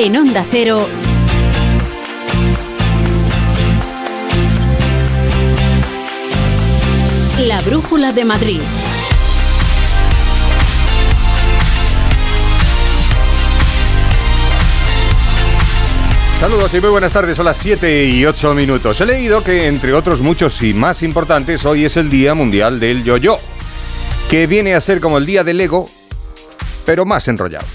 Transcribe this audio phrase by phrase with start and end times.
[0.00, 0.86] En Onda Cero.
[7.40, 8.60] La Brújula de Madrid.
[16.36, 19.00] Saludos y muy buenas tardes, son las 7 y 8 minutos.
[19.00, 23.02] He leído que, entre otros muchos y más importantes, hoy es el Día Mundial del
[23.02, 23.40] Yo-Yo,
[24.30, 25.90] que viene a ser como el Día del Ego,
[26.86, 27.66] pero más enrollado.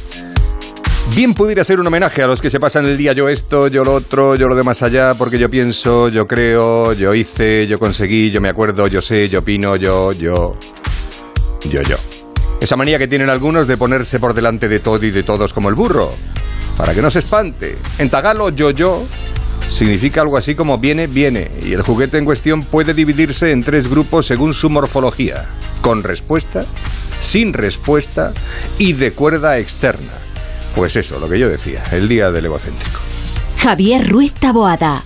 [1.12, 3.84] Bien pudiera ser un homenaje a los que se pasan el día yo esto, yo
[3.84, 7.78] lo otro, yo lo de más allá, porque yo pienso, yo creo, yo hice, yo
[7.78, 10.58] conseguí, yo me acuerdo, yo sé, yo opino, yo, yo,
[11.70, 11.98] yo, yo.
[12.60, 15.70] Esa manía que tienen algunos de ponerse por delante de todo y de todos como
[15.70, 16.10] el burro
[16.78, 17.78] para que no se espante.
[18.00, 19.06] En tagalo, yo-yo
[19.70, 23.88] significa algo así como viene, viene, y el juguete en cuestión puede dividirse en tres
[23.88, 25.46] grupos según su morfología,
[25.82, 26.64] con respuesta,
[27.20, 28.34] sin respuesta
[28.80, 30.12] y de cuerda externa.
[30.76, 33.00] Pues eso, lo que yo decía, el día del egocéntrico.
[33.58, 35.04] Javier Ruiz Taboada.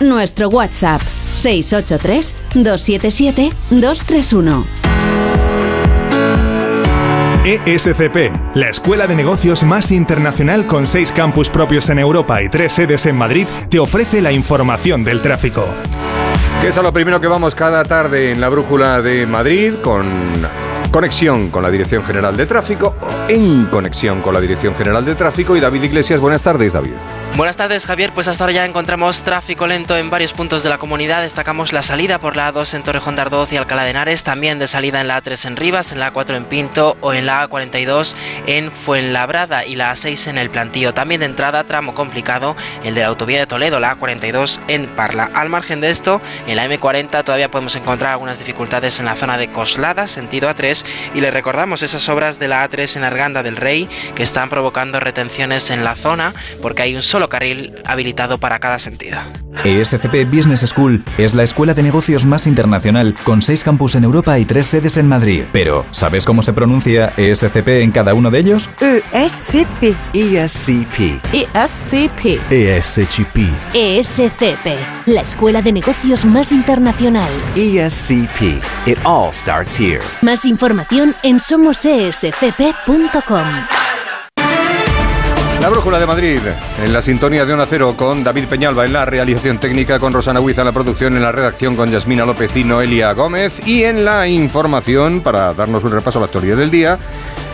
[0.00, 1.00] Nuestro WhatsApp
[1.32, 4.64] 683 277 231.
[7.44, 12.72] ESCP, la escuela de negocios más internacional con seis campus propios en Europa y tres
[12.72, 15.64] sedes en Madrid, te ofrece la información del tráfico.
[16.60, 20.06] Que es a lo primero que vamos cada tarde en la brújula de Madrid con
[20.90, 22.94] conexión con la Dirección General de Tráfico,
[23.28, 25.56] en conexión con la Dirección General de Tráfico.
[25.56, 26.92] Y David Iglesias, buenas tardes, David.
[27.36, 28.10] Buenas tardes, Javier.
[28.12, 31.22] Pues hasta ahora ya encontramos tráfico lento en varios puntos de la comunidad.
[31.22, 34.58] Destacamos la salida por la A2 en Torrejón de Ardoz y Alcalá de Henares, también
[34.58, 37.48] de salida en la A3 en Rivas, en la A4 en Pinto o en la
[37.48, 38.16] A42
[38.46, 40.94] en Fuenlabrada y la A6 en El Plantío.
[40.94, 45.30] También de entrada, tramo complicado, el de la autovía de Toledo, la A42 en Parla.
[45.34, 49.38] Al margen de esto, en la M40 todavía podemos encontrar algunas dificultades en la zona
[49.38, 50.77] de Coslada, sentido A3,
[51.14, 55.00] y le recordamos esas obras de la A3 en Arganda del Rey que están provocando
[55.00, 59.18] retenciones en la zona porque hay un solo carril habilitado para cada sentido.
[59.64, 64.38] ESCP Business School es la escuela de negocios más internacional con seis campus en Europa
[64.38, 65.44] y tres sedes en Madrid.
[65.52, 68.68] Pero, ¿sabes cómo se pronuncia ESCP en cada uno de ellos?
[68.80, 69.96] ESCP.
[70.14, 71.20] ESCP.
[71.32, 72.40] ESCP.
[72.50, 73.38] ESCP.
[73.74, 77.30] ESCP, la escuela de negocios más internacional.
[77.56, 78.62] ESCP.
[78.86, 80.00] It all starts here.
[80.22, 80.67] Más información
[81.22, 83.46] en somosescp.com.
[85.62, 86.40] La Brújula de Madrid,
[86.84, 90.40] en la sintonía de Onda Cero con David Peñalba en la realización técnica, con Rosana
[90.40, 94.04] Huiza en la producción, en la redacción con Yasmina López y Noelia Gómez y en
[94.04, 96.98] la información para darnos un repaso a la actualidad del día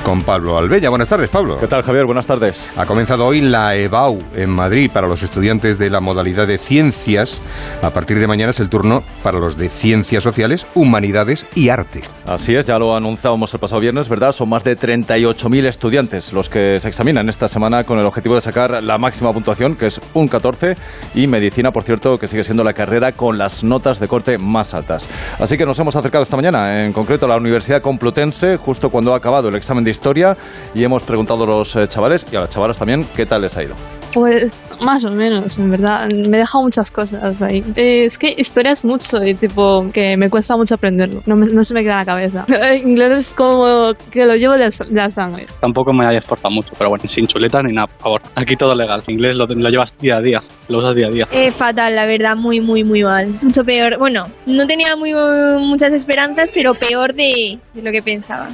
[0.05, 0.91] con Pablo Albella.
[0.91, 1.57] Buenas tardes, Pablo.
[1.57, 2.05] ¿Qué tal, Javier?
[2.05, 2.71] Buenas tardes.
[2.77, 7.41] Ha comenzado hoy la EBAU en Madrid para los estudiantes de la modalidad de ciencias.
[7.83, 12.03] A partir de mañana es el turno para los de ciencias sociales, humanidades y arte.
[12.27, 14.33] Así es, ya lo anunciábamos el pasado viernes, ¿verdad?
[14.33, 18.43] Son más de 38.000 estudiantes los que se examinan esta semana con el objetivo de
[18.43, 20.77] sacar la máxima puntuación, que es un 14,
[21.15, 24.75] y medicina, por cierto, que sigue siendo la carrera con las notas de corte más
[24.75, 25.09] altas.
[25.41, 29.15] Así que nos hemos acercado esta mañana, en concreto a la Universidad Complutense, justo cuando
[29.15, 30.37] ha acabado el examen de historia
[30.75, 33.56] y hemos preguntado a los eh, chavales y a las chavalas también qué tal les
[33.56, 33.75] ha ido.
[34.12, 36.09] Pues más o menos, en verdad.
[36.09, 37.65] Me he dejado muchas cosas ahí.
[37.75, 41.21] Eh, es que historia es mucho y tipo que me cuesta mucho aprenderlo.
[41.27, 42.47] No, me- no se me queda en la cabeza.
[42.84, 45.47] Inglés es como que lo llevo de, de la sangre.
[45.60, 48.22] Tampoco me haya esforzado mucho, pero bueno, sin chuleta ni nada, por favor.
[48.37, 49.03] Aquí todo legal.
[49.09, 51.25] Inglés lo, lo llevas día a día, lo usas día a día.
[51.32, 53.34] Eh, fatal, la verdad, muy, muy, muy mal.
[53.43, 53.99] Mucho peor.
[53.99, 55.12] Bueno, no tenía muy,
[55.59, 58.47] muchas esperanzas, pero peor de, de lo que pensaba.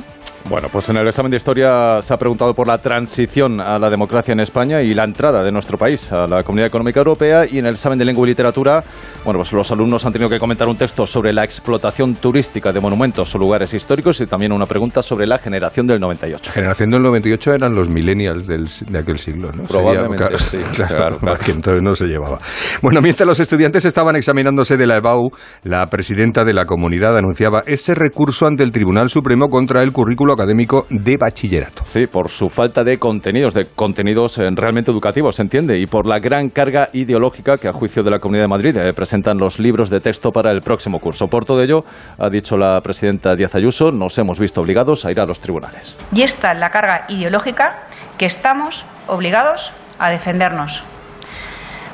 [0.51, 3.89] Bueno, pues en el examen de historia se ha preguntado por la transición a la
[3.89, 7.59] democracia en España y la entrada de nuestro país a la Comunidad Económica Europea y
[7.61, 8.83] en el examen de lengua y literatura,
[9.25, 12.81] bueno, pues los alumnos han tenido que comentar un texto sobre la explotación turística de
[12.81, 16.51] monumentos o lugares históricos y también una pregunta sobre la generación del 98.
[16.51, 19.63] Generación del 98 eran los millennials del, de aquel siglo, ¿no?
[19.63, 21.37] Probablemente, Sería- sí, claro, claro, claro.
[21.37, 22.41] porque entonces no se llevaba.
[22.83, 25.31] Bueno, mientras los estudiantes estaban examinándose de la EBAU,
[25.63, 30.40] la presidenta de la comunidad anunciaba ese recurso ante el Tribunal Supremo contra el currículo
[30.41, 31.85] académico de bachillerato.
[31.85, 36.07] Sí, por su falta de contenidos, de contenidos eh, realmente educativos, se entiende, y por
[36.07, 39.59] la gran carga ideológica que a juicio de la Comunidad de Madrid eh, presentan los
[39.59, 41.27] libros de texto para el próximo curso.
[41.27, 41.85] Por todo ello,
[42.19, 45.97] ha dicho la presidenta Díaz Ayuso, nos hemos visto obligados a ir a los tribunales.
[46.13, 47.85] Y esta es la carga ideológica
[48.19, 50.83] que estamos obligados a defendernos.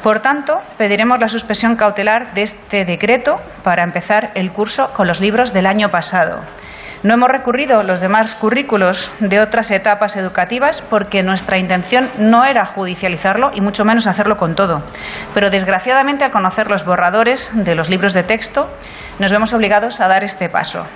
[0.02, 3.34] Por tanto, pediremos la suspensión cautelar de este decreto
[3.64, 6.42] para empezar el curso con los libros del año pasado.
[7.02, 12.64] No hemos recurrido los demás currículos de otras etapas educativas porque nuestra intención no era
[12.64, 14.82] judicializarlo y mucho menos hacerlo con todo.
[15.34, 18.68] Pero desgraciadamente, al conocer los borradores de los libros de texto,
[19.18, 20.86] nos vemos obligados a dar este paso.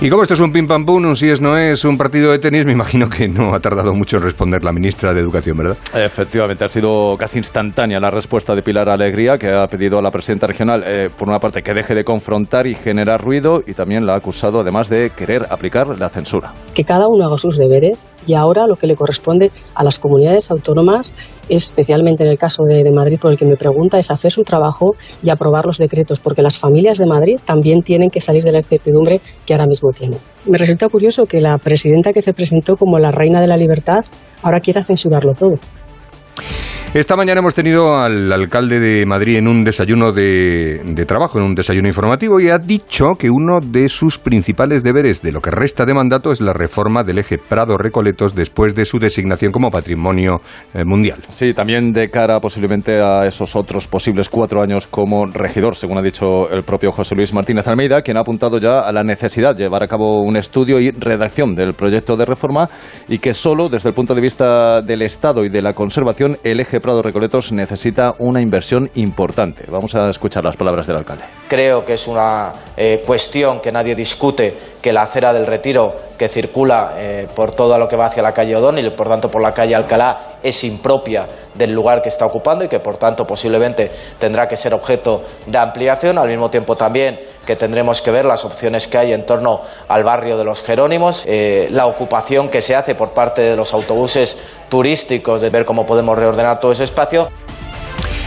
[0.00, 2.32] Y como esto es un pim pam pum, un si es no es, un partido
[2.32, 5.56] de tenis, me imagino que no ha tardado mucho en responder la ministra de Educación,
[5.56, 5.76] ¿verdad?
[5.94, 10.10] Efectivamente, ha sido casi instantánea la respuesta de Pilar Alegría, que ha pedido a la
[10.10, 14.04] presidenta regional, eh, por una parte, que deje de confrontar y generar ruido, y también
[14.04, 16.52] la ha acusado, además, de querer aplicar la censura.
[16.74, 20.50] Que cada uno haga sus deberes y ahora lo que le corresponde a las comunidades
[20.50, 21.14] autónomas,
[21.48, 24.42] especialmente en el caso de, de Madrid, por el que me pregunta, es hacer su
[24.42, 28.52] trabajo y aprobar los decretos, porque las familias de Madrid también tienen que salir de
[28.52, 29.93] la incertidumbre que ahora mismo
[30.46, 34.04] Me resulta curioso que la presidenta que se presentó como la reina de la libertad
[34.42, 35.58] ahora quiera censurarlo todo.
[36.94, 41.54] Esta mañana hemos tenido al alcalde de Madrid en un desayuno de, trabajo, en un
[41.56, 45.84] desayuno informativo, y ha dicho que uno de sus principales deberes de lo que resta
[45.86, 50.40] de mandato es la reforma del eje Prado-Recoletos después de su designación como patrimonio
[50.72, 51.18] eh, mundial.
[51.30, 56.02] Sí, también de cara posiblemente a esos otros posibles cuatro años como regidor, según ha
[56.02, 59.64] dicho el propio José Luis Martínez Almeida, quien ha apuntado ya a la necesidad de
[59.64, 62.68] llevar a cabo un estudio y redacción del proyecto de reforma
[63.08, 66.60] y que solo desde el punto de vista del Estado y de la conservación el
[66.60, 69.64] eje Prado Recoletos necesita una inversión importante.
[69.70, 71.24] Vamos a escuchar las palabras del alcalde.
[71.48, 76.28] Creo que es una eh, cuestión que nadie discute que la acera del retiro que
[76.28, 79.40] circula eh, por todo lo que va hacia la calle O'Donnell y por tanto por
[79.40, 83.90] la calle Alcalá es impropia del lugar que está ocupando y que por tanto posiblemente
[84.18, 86.18] tendrá que ser objeto de ampliación.
[86.18, 90.02] Al mismo tiempo también que tendremos que ver las opciones que hay en torno al
[90.04, 94.42] barrio de los Jerónimos, eh, la ocupación que se hace por parte de los autobuses
[94.68, 97.30] turísticos, de ver cómo podemos reordenar todo ese espacio.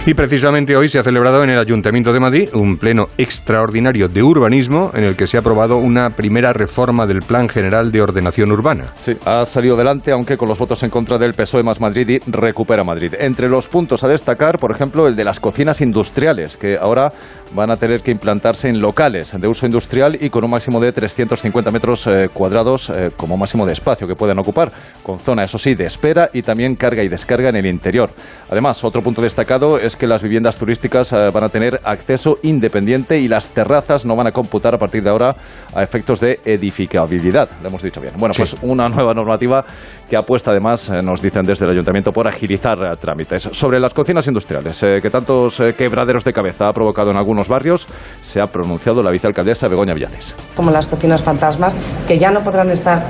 [0.07, 4.23] Y precisamente hoy se ha celebrado en el Ayuntamiento de Madrid un pleno extraordinario de
[4.23, 8.49] urbanismo en el que se ha aprobado una primera reforma del Plan General de Ordenación
[8.53, 8.85] Urbana.
[8.95, 12.31] Sí, ha salido adelante, aunque con los votos en contra del PSOE más Madrid y
[12.31, 13.15] Recupera Madrid.
[13.19, 17.11] Entre los puntos a destacar, por ejemplo, el de las cocinas industriales, que ahora
[17.53, 20.93] van a tener que implantarse en locales de uso industrial y con un máximo de
[20.93, 24.71] 350 metros eh, cuadrados eh, como máximo de espacio que pueden ocupar,
[25.03, 28.09] con zona, eso sí, de espera y también carga y descarga en el interior.
[28.49, 33.19] Además, otro punto destacado es que las viviendas turísticas eh, van a tener acceso independiente
[33.19, 35.35] y las terrazas no van a computar a partir de ahora
[35.73, 37.49] a efectos de edificabilidad.
[37.61, 38.13] Lo hemos dicho bien.
[38.17, 38.41] Bueno, Sí.
[38.41, 39.65] pues una nueva normativa
[40.09, 43.49] que apuesta además, eh, nos dicen desde el ayuntamiento, por agilizar eh, trámites.
[43.51, 47.87] Sobre las cocinas industriales, eh, que tantos quebraderos de cabeza ha provocado en algunos barrios,
[48.21, 50.35] se ha pronunciado la vicealcaldesa Begoña Villacis.
[50.55, 51.77] como las cocinas fantasmas,
[52.07, 53.03] que ya no podrán estar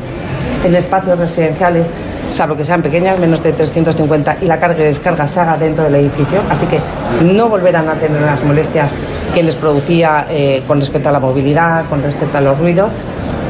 [0.63, 1.91] en espacios residenciales,
[2.29, 5.83] salvo que sean pequeñas, menos de 350, y la carga y descarga se haga dentro
[5.83, 6.41] del edificio.
[6.49, 6.79] Así que
[7.23, 8.91] no volverán a tener las molestias
[9.33, 10.25] que les producía
[10.67, 12.91] con respecto a la movilidad, con respecto a los ruidos.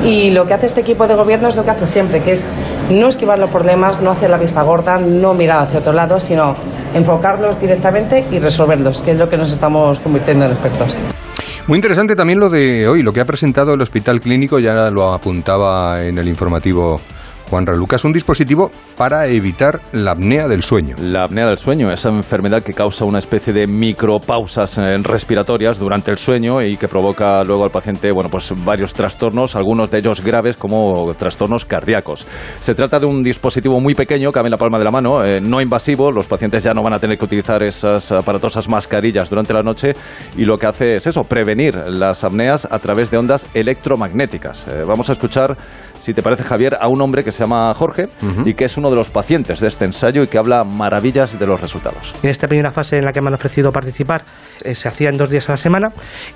[0.04, 2.46] Y lo que hace este equipo de gobierno es lo que hace siempre, que es
[2.90, 6.56] no esquivar los problemas, no hacer la vista gorda, no mirar hacia otro lado, sino
[6.94, 10.96] enfocarlos directamente y resolverlos, que es lo que nos estamos convirtiendo en expertos.
[11.68, 15.12] Muy interesante también lo de hoy, lo que ha presentado el Hospital Clínico, ya lo
[15.12, 16.96] apuntaba en el informativo
[17.50, 20.96] Juan Lucas, un dispositivo para evitar la apnea del sueño.
[21.00, 26.12] La apnea del sueño, esa enfermedad que causa una especie de micropausas eh, respiratorias durante
[26.12, 30.22] el sueño y que provoca luego al paciente, bueno, pues varios trastornos, algunos de ellos
[30.22, 32.28] graves como trastornos cardíacos.
[32.60, 35.40] Se trata de un dispositivo muy pequeño, cabe en la palma de la mano, eh,
[35.40, 39.54] no invasivo, los pacientes ya no van a tener que utilizar esas aparatosas mascarillas durante
[39.54, 39.94] la noche
[40.36, 44.68] y lo que hace es eso, prevenir las apneas a través de ondas electromagnéticas.
[44.68, 45.58] Eh, vamos a escuchar,
[46.00, 48.08] si te parece Javier, a un hombre que se llama Jorge
[48.46, 51.48] y que es uno de los pacientes de este ensayo y que habla maravillas de
[51.48, 52.16] los resultados.
[52.24, 54.24] En esta primera fase en la que me han ofrecido participar,
[54.64, 55.88] eh, se hacía en dos días a la semana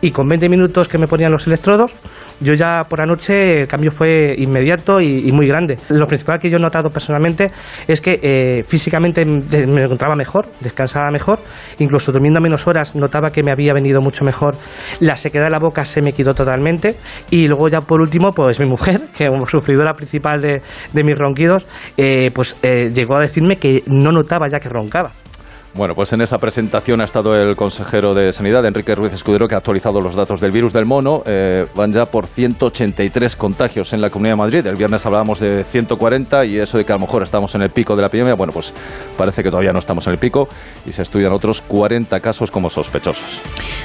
[0.02, 1.94] y con 20 minutos que me ponían los electrodos,
[2.40, 5.78] yo ya por la noche el cambio fue inmediato y, y muy grande.
[5.90, 7.52] Lo principal que yo he notado personalmente
[7.88, 11.40] es que eh, físicamente me encontraba mejor, descansaba mejor,
[11.80, 14.56] incluso durmiendo menos horas notaba que me había venido mucho mejor.
[15.00, 16.96] La sequedad de la boca se me quitó totalmente
[17.30, 20.62] y luego ya por último, pues mi mujer, que sufridora principal de,
[20.94, 21.68] de mis ronquidos,
[21.98, 25.12] eh, pues eh, llegó a decirme que no notaba ya que roncaba.
[25.74, 29.56] Bueno, pues en esa presentación ha estado el consejero de Sanidad, Enrique Ruiz Escudero, que
[29.56, 31.24] ha actualizado los datos del virus del mono.
[31.26, 34.68] Eh, van ya por 183 contagios en la Comunidad de Madrid.
[34.68, 37.70] El viernes hablábamos de 140 y eso de que a lo mejor estamos en el
[37.70, 38.36] pico de la epidemia.
[38.36, 38.74] Bueno, pues
[39.18, 40.50] parece que todavía no estamos en el pico
[40.86, 43.42] y se estudian otros 40 casos como sospechosos.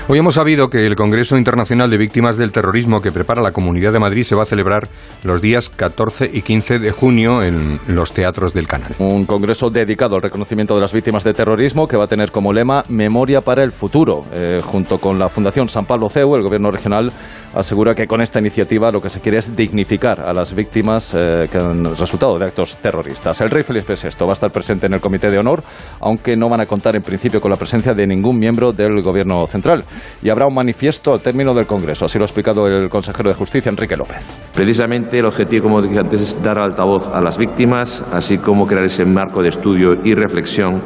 [0.08, 3.92] Hoy hemos sabido que el Congreso Internacional de Víctimas del Terrorismo que prepara la Comunidad
[3.92, 4.88] de Madrid se va a celebrar
[5.22, 8.96] los días 14 y 15 de junio en los teatros del canal.
[8.98, 12.54] Un congreso dedicado al reconocimiento de las víctimas de terrorismo que va a tener como
[12.54, 14.24] lema Memoria para el futuro.
[14.32, 17.12] Eh, junto con la Fundación San Pablo CEU, el gobierno regional
[17.54, 21.44] asegura que con esta iniciativa lo que se quiere es dignificar a las víctimas eh,
[21.50, 23.40] que han resultado de actos terroristas.
[23.42, 25.62] El rey Felipe VI va a estar presente en el Comité de Honor,
[26.00, 29.46] aunque no van a contar en principio con la presencia de ningún miembro del gobierno
[29.46, 29.84] central.
[30.22, 33.34] Y habrá un manifiesto al término del Congreso, así lo ha explicado el consejero de
[33.34, 34.24] Justicia, Enrique López.
[34.54, 38.84] Precisamente el objetivo, como dije antes, es dar altavoz a las víctimas, así como crear
[38.84, 40.80] ese marco de estudio y reflexión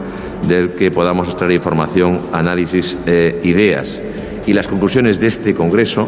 [0.46, 4.00] del que podamos extraer información, análisis, e ideas.
[4.46, 6.06] Y las conclusiones de este Congreso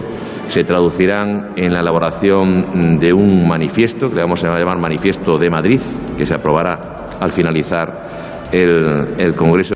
[0.48, 5.78] se traducirán en la elaboración de un manifiesto, que vamos a llamar Manifiesto de Madrid,
[6.16, 9.74] que se aprobará al finalizar el, el Congreso.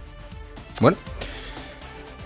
[0.80, 0.96] Bueno,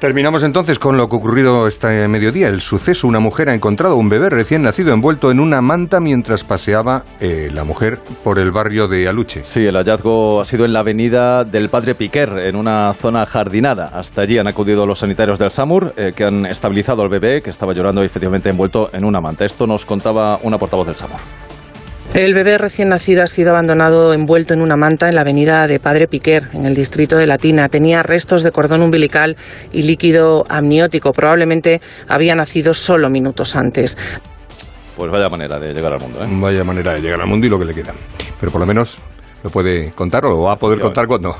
[0.00, 2.49] Terminamos entonces con lo que ocurrido este mediodía.
[2.49, 6.42] El suceso, una mujer ha encontrado un bebé recién nacido envuelto en una manta mientras
[6.42, 9.45] paseaba eh, la mujer por el barrio de Aluche.
[9.45, 13.90] Sí, el hallazgo ha sido en la avenida del Padre Piquer, en una zona jardinada.
[13.92, 17.50] Hasta allí han acudido los sanitarios del SAMUR, eh, que han estabilizado al bebé, que
[17.50, 19.45] estaba llorando y efectivamente envuelto en una manta.
[19.45, 21.50] Esto nos contaba una portavoz del SAMUR.
[22.14, 25.78] El bebé recién nacido ha sido abandonado envuelto en una manta en la avenida de
[25.78, 27.68] Padre Piquer, en el distrito de Latina.
[27.68, 29.36] Tenía restos de cordón umbilical
[29.70, 31.12] y líquido amniótico.
[31.12, 33.96] Probablemente había nacido solo minutos antes.
[34.96, 36.20] Pues vaya manera de llegar al mundo.
[36.20, 36.26] ¿eh?
[36.28, 37.94] Vaya manera de llegar al mundo y lo que le queda.
[38.40, 38.98] Pero por lo menos
[39.44, 41.34] lo puede contar o lo va a poder contar cuando,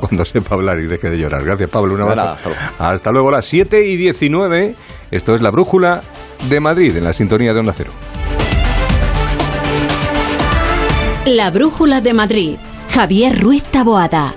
[0.00, 1.44] cuando sepa hablar y deje de llorar.
[1.44, 1.94] Gracias, Pablo.
[1.94, 2.30] Un abrazo.
[2.30, 2.74] hasta, luego.
[2.78, 4.74] hasta luego, las 7 y 19.
[5.12, 6.02] Esto es la brújula
[6.48, 7.92] de Madrid en la sintonía de Onda Cero.
[11.26, 12.56] La Brújula de Madrid.
[12.92, 14.34] Javier Ruiz Taboada.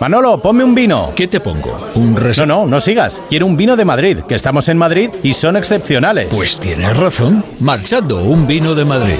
[0.00, 1.12] Manolo, ponme un vino.
[1.14, 1.78] ¿Qué te pongo?
[1.94, 2.38] ¿Un res...
[2.38, 3.22] No, no, no sigas.
[3.30, 6.28] Quiero un vino de Madrid, que estamos en Madrid y son excepcionales.
[6.30, 7.44] Pues tienes razón.
[7.60, 9.16] Marchando, un vino de Madrid.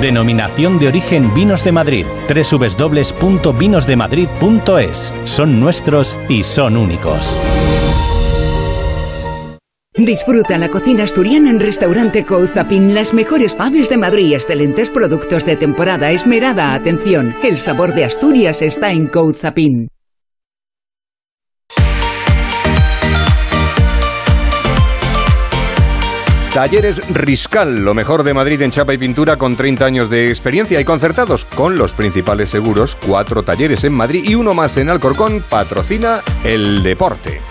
[0.00, 2.06] Denominación de origen Vinos de Madrid.
[2.28, 5.14] www.vinosdemadrid.es.
[5.24, 7.38] Son nuestros y son únicos.
[9.94, 15.56] Disfruta la cocina asturiana en Restaurante Couzapin, las mejores paves de Madrid, excelentes productos de
[15.56, 17.34] temporada, esmerada atención.
[17.42, 19.88] El sabor de Asturias está en Couzapin.
[26.56, 30.80] Talleres Riscal, lo mejor de Madrid en chapa y pintura con 30 años de experiencia
[30.80, 32.96] y concertados con los principales seguros.
[33.06, 37.42] Cuatro talleres en Madrid y uno más en Alcorcón patrocina el deporte.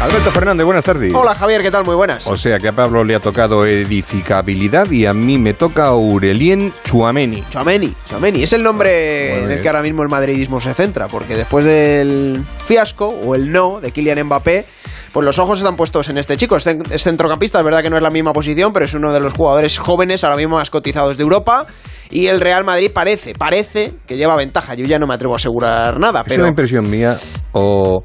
[0.00, 1.14] Alberto Fernández, buenas tardes.
[1.14, 1.84] Hola Javier, ¿qué tal?
[1.84, 2.26] Muy buenas.
[2.26, 6.72] O sea que a Pablo le ha tocado edificabilidad y a mí me toca Aurelien
[6.82, 7.44] Chuameni.
[7.48, 8.42] Chuameni, Chuameni.
[8.42, 12.44] Es el nombre en el que ahora mismo el madridismo se centra, porque después del
[12.66, 14.66] fiasco o el no de Kylian Mbappé,
[15.14, 16.56] pues los ojos están puestos en este chico.
[16.56, 19.32] Es centrocampista, es verdad que no es la misma posición, pero es uno de los
[19.32, 21.66] jugadores jóvenes ahora mismo más cotizados de Europa.
[22.10, 24.74] Y el Real Madrid parece, parece que lleva ventaja.
[24.74, 26.22] Yo ya no me atrevo a asegurar nada.
[26.22, 26.42] ¿Es pero...
[26.42, 27.16] una impresión mía
[27.52, 28.02] o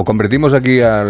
[0.00, 1.04] o convertimos aquí a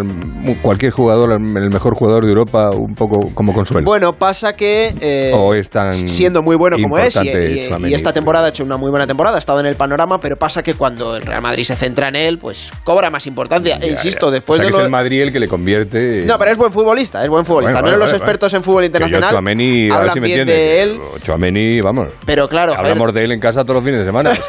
[0.61, 3.85] cualquier jugador, el mejor jugador de Europa, un poco como consuelo.
[3.85, 7.91] Bueno, pasa que eh, o es tan siendo muy bueno como es y, y, Tchouaméni.
[7.91, 10.35] y, esta temporada ha hecho una muy buena temporada, ha estado en el panorama, pero
[10.35, 13.79] pasa que cuando el Real Madrid se centra en él, pues cobra más importancia.
[13.79, 14.33] Ya, insisto, ya.
[14.33, 14.79] después o sea, de que lo...
[14.79, 16.25] es el Madrid el que le convierte.
[16.25, 17.79] No, pero es buen futbolista, es buen futbolista.
[17.79, 20.27] Bueno, no vale, los vale, expertos en fútbol internacional Tchouaméni, a ver hablan si me
[20.27, 21.81] bien entiendes, de él.
[21.83, 22.09] vamos.
[22.25, 24.33] Pero claro, hablamos de él en casa todos los fines de semana.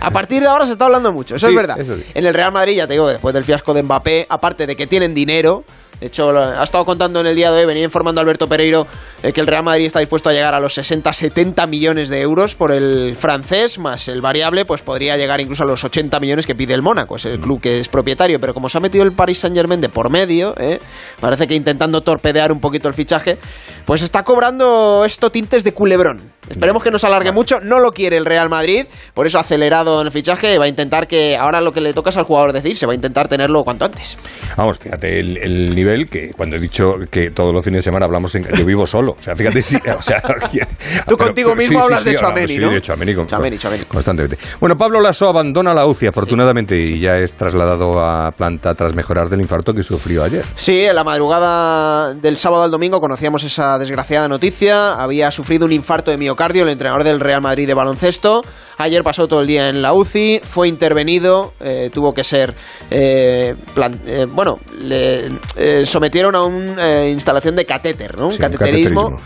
[0.00, 1.80] A partir de ahora se está hablando mucho, eso Sí, es verdad.
[1.80, 2.04] eso sí.
[2.14, 4.86] En el Real Madrid, ya te digo, después del fiasco de Mbappé, aparte de que
[4.86, 5.64] tienen dinero,
[6.02, 8.88] de hecho, ha estado contando en el día de hoy, venía informando Alberto Pereiro
[9.22, 12.56] eh, que el Real Madrid está dispuesto a llegar a los 60-70 millones de euros
[12.56, 16.56] por el francés, más el variable, pues podría llegar incluso a los 80 millones que
[16.56, 18.40] pide el Mónaco, es el club que es propietario.
[18.40, 20.80] Pero como se ha metido el Paris Saint Germain de por medio, eh,
[21.20, 23.38] parece que intentando torpedear un poquito el fichaje,
[23.84, 26.32] pues está cobrando esto tintes de culebrón.
[26.50, 29.42] Esperemos que no se alargue mucho, no lo quiere el Real Madrid, por eso ha
[29.42, 32.24] acelerado en el fichaje, va a intentar que ahora lo que le toca es al
[32.24, 34.18] jugador decidir, se va a intentar tenerlo cuanto antes.
[34.56, 37.82] Vamos, fíjate, el, el nivel nivel que cuando he dicho que todos los fines de
[37.82, 38.44] semana hablamos en...
[38.56, 39.12] Yo vivo solo.
[39.18, 39.76] O sea, fíjate si...
[39.76, 40.22] O sea,
[41.06, 42.70] Tú contigo mismo hablas de Tchouaméni, sí, ¿no?
[42.70, 43.84] de Tchouaméni, con- Tchouaméni, Tchouaméni.
[43.84, 44.38] Constantemente.
[44.60, 49.28] Bueno, Pablo Lasso abandona la UCI, afortunadamente, y ya es trasladado a planta tras mejorar
[49.28, 50.44] del infarto que sufrió ayer.
[50.54, 54.94] Sí, en la madrugada del sábado al domingo conocíamos esa desgraciada noticia.
[54.94, 58.42] Había sufrido un infarto de miocardio el entrenador del Real Madrid de baloncesto.
[58.82, 62.54] Ayer pasó todo el día en la UCI, fue intervenido, eh, tuvo que ser,
[62.90, 68.26] eh, plan- eh, bueno, le eh, sometieron a una instalación de catéter, ¿no?
[68.26, 69.16] Un Sí, un cateterismo,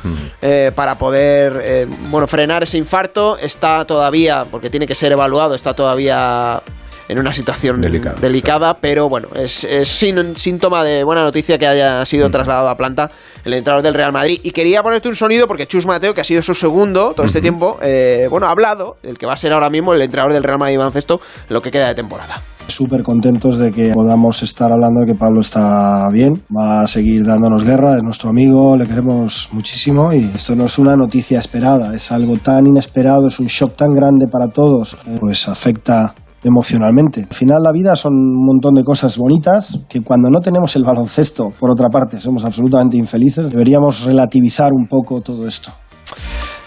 [0.75, 3.36] para poder, bueno, frenar ese infarto.
[3.38, 6.62] Está todavía, porque tiene que ser evaluado, está todavía
[7.08, 11.66] en una situación Delicada, delicada, pero bueno, es, es sin- síntoma de buena noticia que
[11.66, 13.10] haya sido trasladado a planta
[13.46, 14.40] el entrenador del Real Madrid.
[14.42, 17.40] Y quería ponerte un sonido porque Chus Mateo, que ha sido su segundo todo este
[17.40, 20.42] tiempo, eh, bueno, ha hablado, el que va a ser ahora mismo el entrenador del
[20.42, 22.42] Real Madrid baloncesto, lo que queda de temporada.
[22.66, 27.24] Súper contentos de que podamos estar hablando de que Pablo está bien, va a seguir
[27.24, 31.94] dándonos guerra, es nuestro amigo, le queremos muchísimo y esto no es una noticia esperada,
[31.94, 36.12] es algo tan inesperado, es un shock tan grande para todos, eh, pues afecta
[36.43, 37.26] emocionalmente.
[37.28, 40.85] Al final la vida son un montón de cosas bonitas que cuando no tenemos el
[40.85, 45.73] baloncesto, por otra parte, somos absolutamente infelices, deberíamos relativizar un poco todo esto.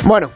[0.06, 0.30] Bueno,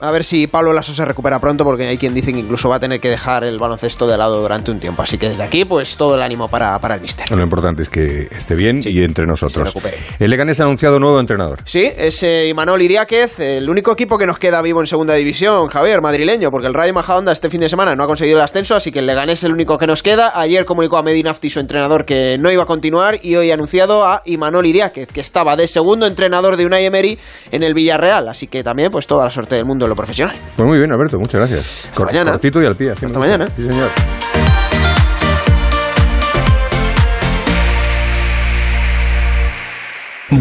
[0.00, 2.76] a ver si Pablo Lasso se recupera pronto porque hay quien dice que incluso va
[2.76, 5.02] a tener que dejar el baloncesto de lado durante un tiempo.
[5.02, 7.30] Así que desde aquí, pues todo el ánimo para, para el mister.
[7.30, 9.74] Lo importante es que esté bien y entre nosotros.
[10.18, 11.60] El Leganés ha anunciado nuevo entrenador.
[11.64, 15.68] Sí, es eh, Imanol Idiáquez, el único equipo que nos queda vivo en segunda división,
[15.68, 18.76] Javier, madrileño, porque el Rayo Majadahonda este fin de semana no ha conseguido el ascenso,
[18.76, 20.32] así que el Leganés es el único que nos queda.
[20.34, 24.04] Ayer comunicó a Medinafti, su entrenador, que no iba a continuar y hoy ha anunciado
[24.04, 27.18] a Imanol Idiáquez, que estaba de segundo entrenador de Unai Emery
[27.50, 30.36] en el Villarreal, así que también pues toda la suerte del mundo en lo profesional.
[30.56, 31.88] Pues muy bien, Alberto, muchas gracias.
[31.94, 32.32] Cor- mañana.
[32.32, 32.90] Cortito y al pie.
[32.92, 33.46] Hasta mañana.
[33.56, 33.88] Sí, señor.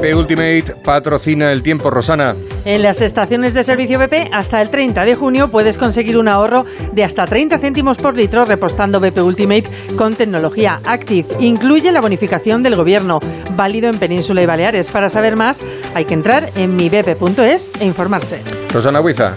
[0.00, 2.34] BP Ultimate patrocina el tiempo, Rosana.
[2.64, 6.64] En las estaciones de servicio BP, hasta el 30 de junio puedes conseguir un ahorro
[6.92, 9.64] de hasta 30 céntimos por litro repostando BP Ultimate
[9.96, 11.28] con tecnología Active.
[11.40, 13.18] Incluye la bonificación del gobierno,
[13.56, 14.88] válido en Península y Baleares.
[14.88, 15.60] Para saber más,
[15.94, 18.42] hay que entrar en mibp.es e informarse.
[18.72, 19.36] Rosana Huiza.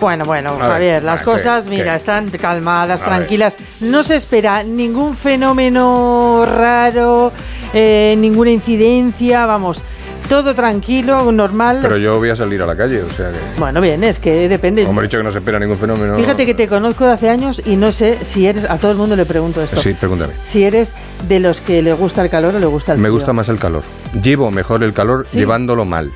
[0.00, 1.96] Bueno, bueno, A ver, Javier, las a ver, cosas, mira, ¿Qué?
[1.96, 3.14] están calmadas, A ver.
[3.18, 3.56] tranquilas.
[3.80, 7.30] No se espera ningún fenómeno raro,
[7.72, 9.80] eh, ninguna incidencia, vamos,
[10.32, 11.80] todo tranquilo, normal.
[11.82, 13.36] Pero yo voy a salir a la calle, o sea que...
[13.60, 14.86] Bueno, bien, es que depende.
[14.86, 16.16] Como he dicho que no se espera ningún fenómeno...
[16.16, 18.96] Fíjate que te conozco de hace años y no sé si eres, a todo el
[18.96, 20.32] mundo le pregunto esto, Sí, pregúntame.
[20.46, 20.94] si eres
[21.28, 23.12] de los que le gusta el calor o le gusta el Me frío.
[23.12, 23.82] gusta más el calor.
[24.22, 25.36] Llevo mejor el calor Sí.
[25.36, 26.10] llevándolo mal.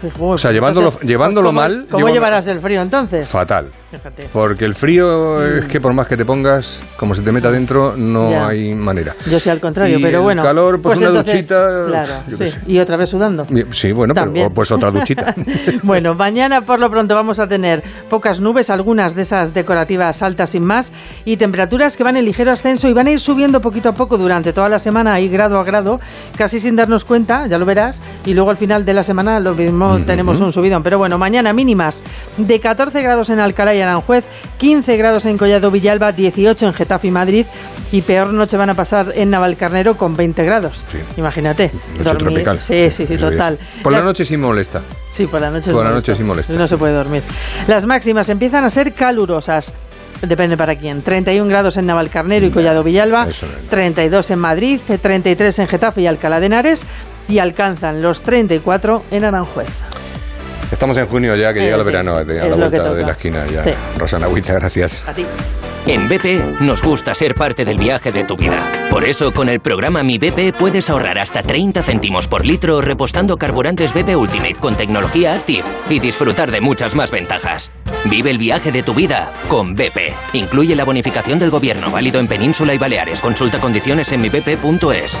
[0.00, 3.28] Pues, O sea, llevándolo- entonces, llevándolo ¿cómo- mal, ¿Cómo llevo- llevarás el frío entonces?
[3.28, 3.68] Fatal.
[3.90, 4.28] Fíjate.
[4.32, 7.94] Porque el frío es que por más que te pongas, como se te meta dentro,
[7.96, 8.48] no Ya.
[8.48, 9.14] hay manera.
[9.30, 10.42] Yo sé al contrario, Y pero el bueno.
[10.42, 12.44] calor, pues una duchita, Claro, sí.
[12.66, 13.44] Y otra vez sudando.
[13.70, 14.46] Sí, bueno, También.
[14.46, 15.34] pero pues otra duchita.
[15.82, 20.50] Bueno, mañana por lo pronto vamos a tener pocas nubes, algunas de esas decorativas altas
[20.50, 20.92] sin más,
[21.24, 24.18] y temperaturas que van en ligero ascenso y van a ir subiendo poquito a poco
[24.18, 25.98] durante toda la semana, ahí grado a grado,
[26.36, 29.54] casi sin darnos cuenta, ya lo verás, y luego al final de la semana lo
[29.54, 30.82] mismo Tenemos un subidón.
[30.82, 32.02] Pero bueno, mañana mínimas
[32.36, 34.24] de 14 grados en Alcalá y Aranjuez,
[34.58, 37.46] 15 grados en Collado Villalba, 18 en Getafe y Madrid,
[37.92, 40.84] y peor noche van a pasar en Navalcarnero con 20 grados.
[41.16, 41.70] Imagínate.
[41.98, 42.60] Noche tropical.
[42.60, 43.58] Sí, sí, sí, total.
[43.82, 44.82] Por la noche sí molesta.
[45.12, 45.72] Sí, por la noche.
[45.72, 46.52] Por la noche sí molesta.
[46.52, 47.22] No se puede dormir.
[47.66, 49.72] Las máximas empiezan a ser calurosas.
[50.22, 51.02] Depende para quién.
[51.02, 53.26] 31 grados en Navalcarnero y Collado Villalba,
[53.68, 56.86] 32 en Madrid, 33 en Getafe y Alcalá de Henares
[57.28, 59.68] y alcanzan los 34 en Aranjuez.
[60.70, 62.76] Estamos en junio ya, que Eh, llega el sí, verano, a la es lo que
[62.78, 63.62] vuelta de la esquina ya.
[63.62, 63.70] Sí.
[63.98, 65.06] Rosana Huiza, gracias.
[65.06, 65.24] A ti.
[65.86, 68.58] En BP nos gusta ser parte del viaje de tu vida.
[68.90, 73.36] Por eso, con el programa Mi BP puedes ahorrar hasta 30 céntimos por litro repostando
[73.36, 77.70] carburantes BP Ultimate con tecnología Active y disfrutar de muchas más ventajas.
[78.06, 80.12] Vive el viaje de tu vida con BP.
[80.32, 83.20] Incluye la bonificación del gobierno válido en Península y Baleares.
[83.20, 85.20] Consulta condiciones en mibp.es.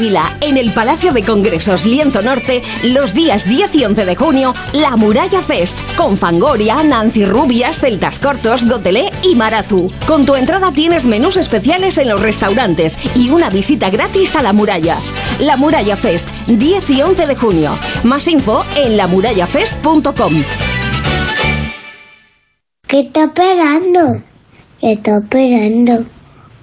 [0.00, 4.54] Ávila, en el Palacio de Congresos Lienzo Norte, los días 10 y 11 de junio,
[4.72, 9.92] la Muralla Fest, con Fangoria, Nancy Rubias, Celtas Cortos, Gotelé y Marazú.
[10.06, 14.54] Con tu entrada tienes menús especiales en los restaurantes y una visita gratis a la
[14.54, 14.96] muralla.
[15.38, 17.78] La Muralla Fest, 10 y 11 de junio.
[18.02, 20.44] Más info en lamurallafest.com.
[22.88, 24.22] ¿Qué está esperando?
[24.80, 26.06] ¿Qué está esperando?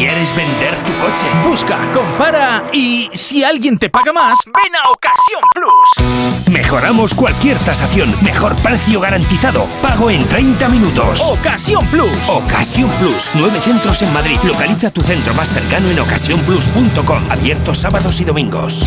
[0.00, 1.26] ¿Quieres vender tu coche?
[1.46, 6.48] Busca, compara y si alguien te paga más, ven a Ocasión Plus.
[6.50, 11.20] Mejoramos cualquier tasación, mejor precio garantizado, pago en 30 minutos.
[11.30, 12.28] Ocasión Plus.
[12.28, 14.38] Ocasión Plus, nueve centros en Madrid.
[14.44, 18.86] Localiza tu centro más cercano en ocasiónplus.com, abiertos sábados y domingos.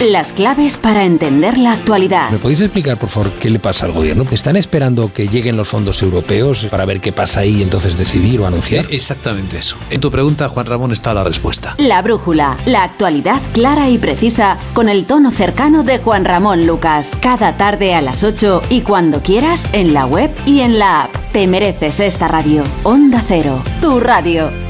[0.00, 2.30] Las claves para entender la actualidad.
[2.30, 4.24] ¿Me podéis explicar, por favor, qué le pasa al gobierno?
[4.30, 8.40] ¿Están esperando que lleguen los fondos europeos para ver qué pasa ahí y entonces decidir
[8.40, 8.86] o anunciar?
[8.90, 9.76] Exactamente eso.
[9.90, 11.74] En tu pregunta, Juan Ramón, está la respuesta.
[11.78, 17.16] La brújula, la actualidad clara y precisa con el tono cercano de Juan Ramón Lucas.
[17.20, 21.14] Cada tarde a las 8 y cuando quieras en la web y en la app.
[21.32, 22.64] Te mereces esta radio.
[22.84, 24.69] Onda Cero, tu radio.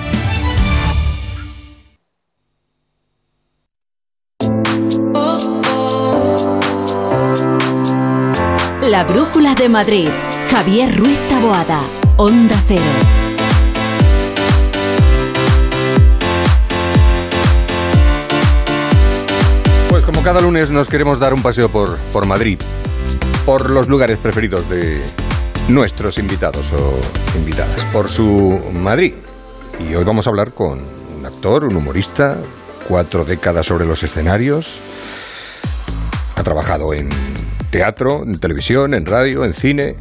[8.91, 10.09] La Brújula de Madrid.
[10.49, 11.79] Javier Ruiz Taboada.
[12.17, 12.81] Onda Cero.
[19.87, 22.59] Pues como cada lunes nos queremos dar un paseo por, por Madrid,
[23.45, 25.05] por los lugares preferidos de
[25.69, 26.99] nuestros invitados o
[27.37, 29.13] invitadas, por su Madrid.
[29.79, 30.81] Y hoy vamos a hablar con
[31.17, 32.35] un actor, un humorista,
[32.89, 34.81] cuatro décadas sobre los escenarios,
[36.35, 37.07] ha trabajado en
[37.71, 39.95] teatro, en televisión, en radio, en cine.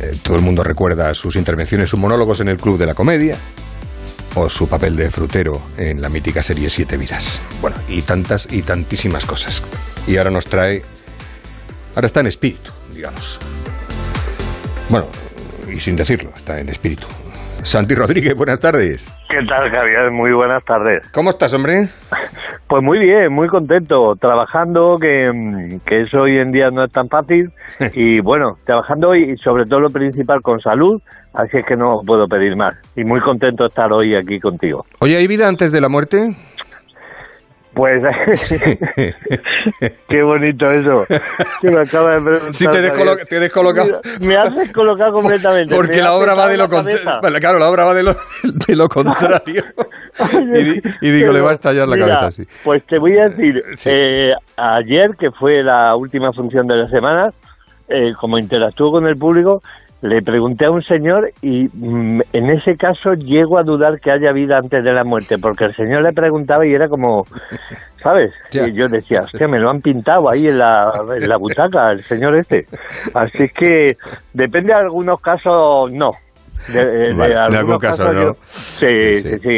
[0.00, 3.36] Eh, todo el mundo recuerda sus intervenciones, sus monólogos en el Club de la Comedia
[4.34, 7.42] o su papel de frutero en la mítica serie Siete Vidas.
[7.60, 9.62] Bueno, y tantas y tantísimas cosas.
[10.06, 10.82] Y ahora nos trae...
[11.94, 13.40] Ahora está en espíritu, digamos.
[14.90, 15.06] Bueno,
[15.68, 17.06] y sin decirlo, está en espíritu.
[17.62, 19.12] Santi Rodríguez, buenas tardes.
[19.28, 20.10] ¿Qué tal, Javier?
[20.12, 21.08] Muy buenas tardes.
[21.10, 21.88] ¿Cómo estás, hombre?
[22.68, 27.08] Pues muy bien, muy contento, trabajando, que, que eso hoy en día no es tan
[27.08, 27.50] fácil,
[27.94, 31.00] y bueno, trabajando y sobre todo lo principal con salud,
[31.32, 32.74] así es que no puedo pedir más.
[32.96, 34.84] Y muy contento de estar hoy aquí contigo.
[35.00, 36.34] Oye, ¿hay vida antes de la muerte?
[37.76, 38.02] Pues
[40.08, 41.04] qué bonito eso.
[41.60, 42.54] Que me acaba de preguntar.
[42.54, 44.00] Sí, te, descolo te descolocado.
[44.20, 45.74] Me has descolocado completamente.
[45.74, 47.20] Porque Me la obra va de lo la.
[47.38, 48.16] Claro, la obra va de lo,
[48.66, 49.62] de lo contrario.
[50.54, 52.44] y, di- y digo, le va a estallar la Mira, cabeza así.
[52.64, 57.28] Pues te voy a decir, eh, ayer, que fue la última función de la semana,
[57.88, 59.60] eh, como interactúo con el público,
[60.08, 64.32] le pregunté a un señor y mm, en ese caso llego a dudar que haya
[64.32, 67.24] vida antes de la muerte, porque el señor le preguntaba y era como,
[67.96, 68.32] ¿sabes?
[68.66, 72.02] Y yo decía, hostia, me lo han pintado ahí en la, en la butaca, el
[72.02, 72.66] señor este.
[73.14, 73.92] Así que
[74.32, 76.10] depende de algunos casos, no.
[76.72, 78.22] De, de- Vale, algún caso, casos ¿no?
[78.24, 79.48] yo- sí, sí, sí.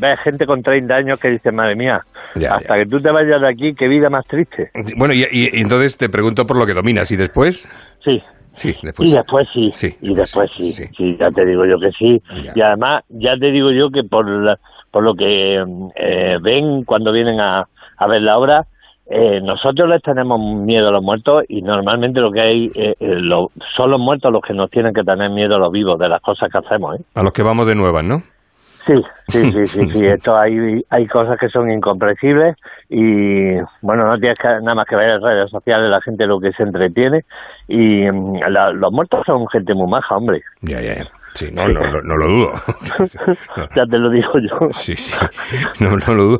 [0.00, 2.00] Ves gente con 30 años que dice, madre mía,
[2.34, 4.70] Ya, hasta que tú te vayas de aquí, qué vida más triste.
[4.96, 7.10] Bueno, y, y- y entonces te pregunto por lo que dominas.
[7.10, 7.70] ¿Y después?
[8.04, 8.22] Sí.
[8.58, 12.20] Sí, después y después sí, y después sí, sí, ya te digo yo que sí.
[12.54, 14.26] Y además, ya te digo yo que por,
[14.90, 15.64] por lo que
[15.96, 18.66] eh, ven cuando vienen a, a ver la obra,
[19.10, 23.20] eh, nosotros les tenemos miedo a los muertos y normalmente lo que hay eh, eh,
[23.76, 26.20] son los muertos los que nos tienen que tener miedo a los vivos de las
[26.20, 26.98] cosas que hacemos.
[27.00, 27.02] ¿eh?
[27.14, 28.22] A los que vamos de nuevas, ¿no?
[28.88, 28.94] Sí,
[29.28, 30.06] sí, sí, sí, sí.
[30.06, 32.56] Esto hay, hay cosas que son incomprensibles
[32.88, 36.40] y, bueno, no tienes que, nada más que ver en redes sociales la gente lo
[36.40, 37.24] que se entretiene
[37.68, 40.42] y mm, los muertos son gente muy maja, hombre.
[40.62, 41.06] Ya, ya, ya.
[41.34, 42.52] Sí, no, no, no, lo dudo.
[43.76, 44.70] ya te lo digo yo.
[44.72, 45.14] Sí, sí,
[45.78, 46.38] no, no lo dudo.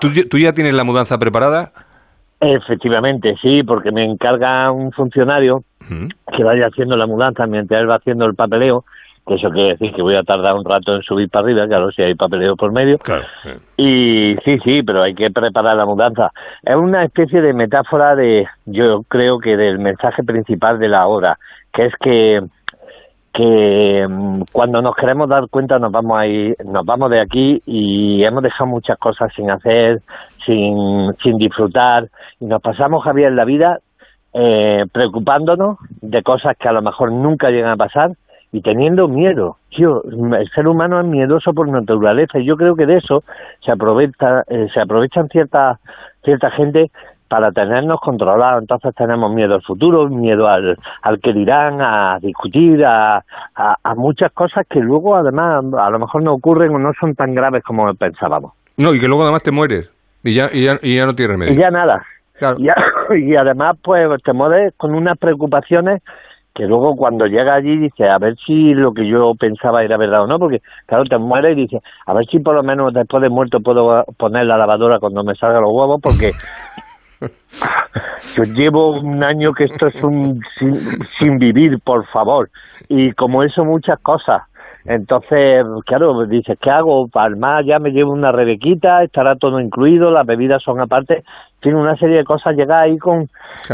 [0.00, 1.72] ¿tú, ¿Tú ya tienes la mudanza preparada?
[2.40, 5.64] Efectivamente, sí, porque me encarga un funcionario
[6.36, 8.84] que vaya haciendo la mudanza mientras él va haciendo el papeleo,
[9.28, 11.92] que eso quiere decir que voy a tardar un rato en subir para arriba, claro,
[11.92, 12.96] si hay papeleo por medio.
[13.76, 16.30] Y sí, sí, pero hay que preparar la mudanza.
[16.62, 21.38] Es una especie de metáfora de, yo creo que del mensaje principal de la obra,
[21.72, 22.40] que es que
[23.30, 27.62] que mm, cuando nos queremos dar cuenta nos vamos a ir, nos vamos de aquí
[27.66, 30.00] y hemos dejado muchas cosas sin hacer,
[30.44, 32.08] sin, sin disfrutar
[32.40, 33.78] y nos pasamos Javier la vida
[34.32, 38.10] eh, preocupándonos de cosas que a lo mejor nunca llegan a pasar
[38.52, 39.56] y teniendo miedo.
[39.70, 43.22] Tío, el ser humano es miedoso por naturaleza y yo creo que de eso
[43.64, 45.78] se aprovecha, eh, se aprovechan cierta
[46.24, 46.90] cierta gente
[47.28, 48.62] para tenernos controlados.
[48.62, 53.22] Entonces tenemos miedo al futuro, miedo al, al que dirán, a discutir, a,
[53.54, 57.34] a, muchas cosas que luego además a lo mejor no ocurren o no son tan
[57.34, 58.52] graves como pensábamos.
[58.76, 59.92] No, y que luego además te mueres
[60.24, 61.52] y ya, y ya, y ya no tienes remedio.
[61.52, 62.02] Y ya nada.
[63.16, 66.02] y además pues te mueves con unas preocupaciones
[66.58, 70.24] que luego cuando llega allí dice a ver si lo que yo pensaba era verdad
[70.24, 73.22] o no, porque claro, te mueres y dice a ver si por lo menos después
[73.22, 76.32] de muerto puedo poner la lavadora cuando me salga los huevos, porque
[78.36, 80.40] Yo llevo un año que esto es un
[81.18, 82.50] sin, vivir, por favor.
[82.88, 84.42] Y como eso, muchas cosas.
[84.84, 87.08] Entonces, claro, dices, ¿qué hago?
[87.08, 91.24] Palma, ya me llevo una rebequita, estará todo incluido, las bebidas son aparte.
[91.60, 93.28] Tiene una serie de cosas, llega ahí con,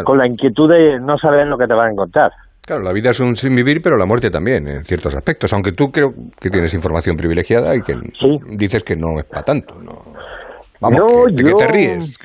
[0.05, 2.33] con la inquietud de no saber lo que te vas a encontrar.
[2.66, 5.53] Claro, la vida es un sin vivir, pero la muerte también, en ciertos aspectos.
[5.53, 7.94] Aunque tú creo que tienes información privilegiada y que
[8.57, 9.74] dices que no es para tanto.
[9.83, 9.92] ¿no?
[10.81, 12.18] Vamos, que, te ríes?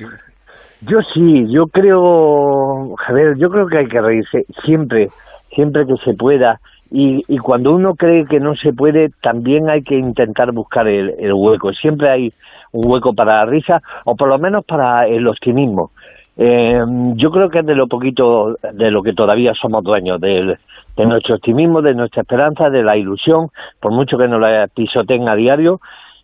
[0.80, 5.08] Yo sí, yo creo, Javier, yo creo que hay que reírse siempre,
[5.54, 6.58] siempre que se pueda.
[6.90, 11.32] Y, y cuando uno cree que no se puede, también hay que intentar buscar el,
[11.34, 11.72] hueco.
[11.74, 12.30] Siempre hay
[12.72, 15.90] un hueco para la risa, o por lo menos para el optimismo.
[16.36, 16.80] Eh,
[17.16, 20.56] yo creo que es de lo poquito de lo que todavía somos dueños, de,
[20.96, 23.48] de nuestro optimismo, de nuestra esperanza, de la ilusión,
[23.80, 25.80] por mucho que nos la pisoteen a diario,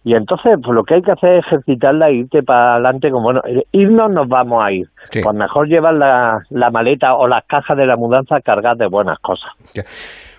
[0.06, 3.24] y entonces, pues lo que hay que hacer es ejercitarla e irte para adelante, como
[3.24, 4.86] bueno, eh, irnos nos vamos a ir.
[5.10, 9.18] Pues mejor llevar la, la, maleta o las cajas de la mudanza cargadas de buenas
[9.18, 9.50] cosas.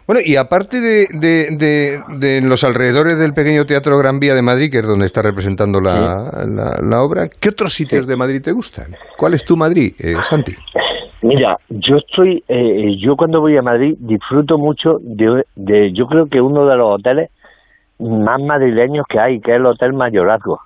[0.07, 4.71] Bueno, y aparte de, de, de, los alrededores del pequeño Teatro Gran Vía de Madrid,
[4.71, 6.31] que es donde está representando la,
[6.81, 8.95] la, obra, ¿qué otros sitios de Madrid te gustan?
[9.17, 10.53] ¿Cuál es tu Madrid, eh, Santi?
[11.23, 16.27] Mira, yo estoy, eh, yo cuando voy a Madrid disfruto mucho de, de, yo creo
[16.27, 17.29] que uno de los hoteles
[17.99, 20.61] más madrileños que hay, que es el Hotel Mayorazgo.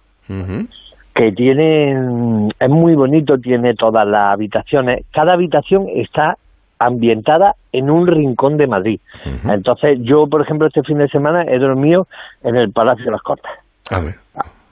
[1.16, 5.06] Que tiene, es muy bonito, tiene todas las habitaciones.
[5.12, 6.38] Cada habitación está
[6.86, 9.00] ambientada en un rincón de Madrid.
[9.48, 12.08] Entonces, yo, por ejemplo, este fin de semana he dormido
[12.44, 13.52] en el Palacio de las Cortes.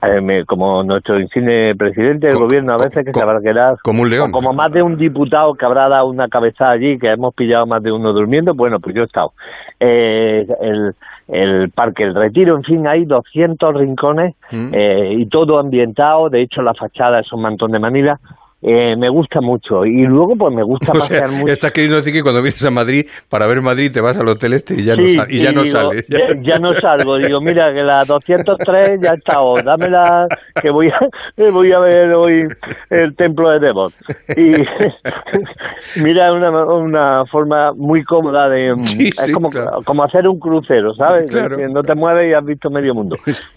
[0.02, 4.08] Eh, como nuestro insigne presidente del gobierno a veces que se habrá quedado como un
[4.08, 7.66] león como más de un diputado que habrá dado una cabeza allí que hemos pillado
[7.66, 9.34] más de uno durmiendo bueno pues yo he estado
[9.78, 10.94] eh, el,
[11.28, 14.74] el Parque El Retiro, en fin, hay 200 rincones mm.
[14.74, 18.18] eh, y todo ambientado, de hecho la fachada es un mantón de Manila,
[18.62, 19.86] eh, me gusta mucho.
[19.86, 21.52] Y luego, pues me gusta pasear mucho.
[21.52, 24.52] Estás queriendo decir que cuando vienes a Madrid, para ver Madrid, te vas al hotel
[24.52, 26.06] este y ya no, y ya no sales.
[26.42, 27.16] Ya, no salgo.
[27.16, 29.38] Digo, mira, que la 203 ya está.
[29.64, 30.26] dámela,
[30.60, 32.48] que voy a, voy a ver hoy
[32.90, 33.92] el templo de Devot.
[34.36, 34.52] Y
[36.02, 38.72] mira, una, una forma muy cómoda de.
[38.98, 39.50] es como,
[39.84, 41.30] como hacer un crucero, ¿sabes?
[41.30, 43.16] Que no te mueves y has visto medio mundo.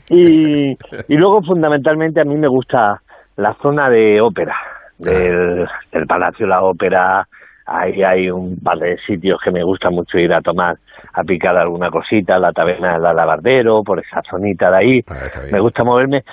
[0.09, 3.01] Y, y luego, fundamentalmente, a mí me gusta
[3.35, 4.55] la zona de ópera
[5.03, 7.27] del, del Palacio de la Ópera,
[7.65, 10.77] ahí hay un par de sitios que me gusta mucho ir a tomar,
[11.13, 15.01] a picar alguna cosita, la taberna del Alabardero, por esa zonita de ahí.
[15.07, 16.23] Ah, me gusta moverme,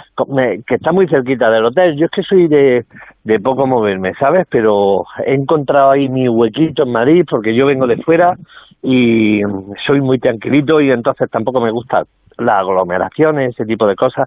[0.66, 1.96] que está muy cerquita del hotel.
[1.96, 2.84] Yo es que soy de,
[3.24, 4.46] de poco moverme, ¿sabes?
[4.50, 8.34] Pero he encontrado ahí mi huequito en Madrid porque yo vengo de fuera
[8.82, 9.42] y
[9.86, 12.04] soy muy tranquilito y entonces tampoco me gusta
[12.38, 14.26] la aglomeración, ese tipo de cosas.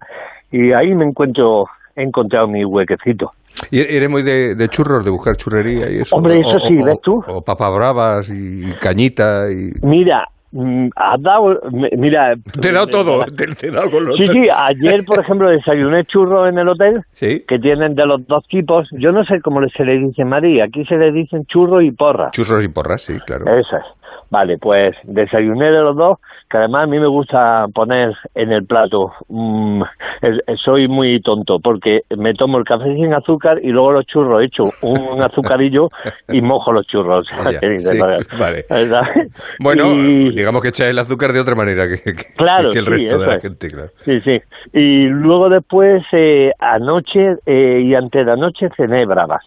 [0.52, 3.32] Y ahí me encuentro he encontrado mi huequecito.
[3.72, 6.16] ¿Y eres muy de, de churros, de buscar churrería y eso?
[6.16, 7.24] Hombre, eso O- sí, o- ¿ves tú?
[7.28, 9.72] O papas bravas y cañita y...
[9.86, 11.60] Mira, mm, has dado,
[11.96, 12.34] mira...
[12.60, 15.50] Te he dado todo, te, te he dado con lo Sí, sí, ayer, por ejemplo,
[15.50, 17.44] desayuné churros en el hotel, Sí.
[17.48, 18.88] que tienen de los dos tipos.
[18.92, 22.32] Yo no sé cómo se le dice Madrid, aquí se le dicen churro y porra.
[22.32, 23.46] Churros y porras, sí, claro.
[23.46, 23.84] Eso es.
[24.34, 26.18] Vale, pues desayuné de los dos,
[26.50, 29.12] que además a mí me gusta poner en el plato.
[29.30, 29.84] mm,
[30.56, 34.64] soy muy tonto porque me tomo el café sin azúcar y luego los churros hecho
[34.82, 35.90] un azucarillo
[36.30, 37.28] y mojo los churros.
[37.78, 38.00] Sí,
[38.40, 38.66] vale.
[39.60, 42.86] Bueno, Y- digamos que echas el azúcar de otra manera que, que- Claro, que el
[42.86, 43.42] sí, resto de eso la es.
[43.44, 43.90] gente, claro.
[44.02, 44.42] Sí, sí.
[44.74, 49.44] Y luego después, eh, anoche eh, y antes de anoche cené bravas.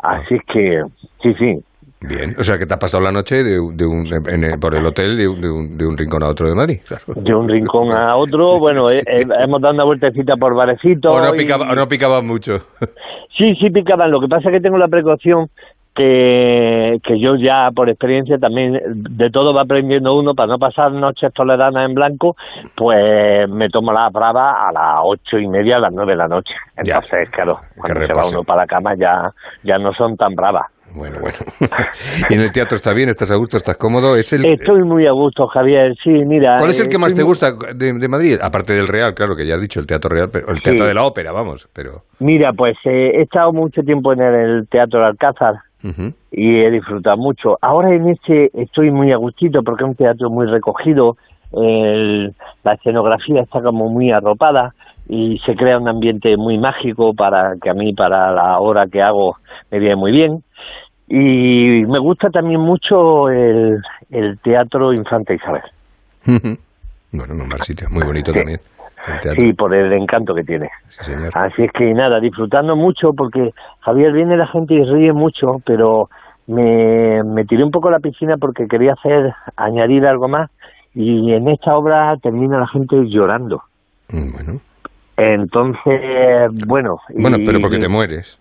[0.00, 0.82] Así que,
[1.22, 1.62] sí, sí.
[2.00, 4.74] Bien, o sea que te has pasado la noche de, de un, en el- por
[4.76, 7.02] el hotel de un, de, un, de un rincón a otro de Madrid, claro.
[7.16, 11.12] De un rincón a otro, bueno, eh, eh, hemos dado una vueltecita por barecitos.
[11.12, 12.58] O no, y- picaba, o no picaba mucho.
[13.36, 14.10] Sí, sí picaban.
[14.10, 15.46] Lo que pasa es que tengo la precaución
[15.94, 20.90] que, que yo ya por experiencia también de todo va aprendiendo uno para no pasar
[20.90, 22.34] noches toleranas en blanco,
[22.76, 26.26] pues me tomo la brava a las ocho y media, a las nueve de la
[26.28, 26.52] noche.
[26.76, 29.30] Entonces, claro, cuando se va uno para la cama ya,
[29.62, 30.66] ya no son tan bravas.
[30.94, 31.36] Bueno, bueno.
[32.30, 34.16] y en el teatro está bien, estás a gusto, estás cómodo.
[34.16, 35.94] Es el, Estoy muy a gusto, Javier.
[36.02, 36.56] Sí, mira.
[36.58, 38.36] ¿Cuál es el eh, que más te muy- gusta de, de Madrid?
[38.42, 40.88] Aparte del Real, claro, que ya has dicho, el Teatro Real, pero el Teatro Sí.
[40.88, 41.68] de la Ópera, vamos.
[41.74, 45.54] Pero, Mira, pues eh, he estado mucho tiempo en el Teatro de Alcázar
[46.32, 47.56] y he disfrutado mucho.
[47.62, 51.16] Ahora en este estoy muy a gustito porque es un teatro muy recogido,
[51.52, 54.74] el- la escenografía está como muy arropada
[55.08, 59.00] y se crea un ambiente muy mágico para que a mí para la hora que
[59.00, 59.36] hago
[59.70, 60.42] me viene muy bien.
[61.10, 63.78] Y me gusta también mucho el,
[64.10, 65.62] el teatro Infanta Isabel.
[67.12, 68.60] bueno, no mal sitio, muy bonito también.
[69.38, 70.68] Sí, por el encanto que tiene.
[70.88, 71.30] Sí, señor.
[71.34, 76.10] Así es que nada, disfrutando mucho porque Javier viene la gente y ríe mucho, pero
[76.46, 80.50] me, me tiré un poco a la piscina porque quería hacer, añadir algo más
[80.94, 83.62] y en esta obra termina la gente llorando.
[84.10, 84.60] Mm, Bueno,
[85.16, 86.98] Entonces, bueno.
[87.14, 88.38] bueno y- pero porque te mueres.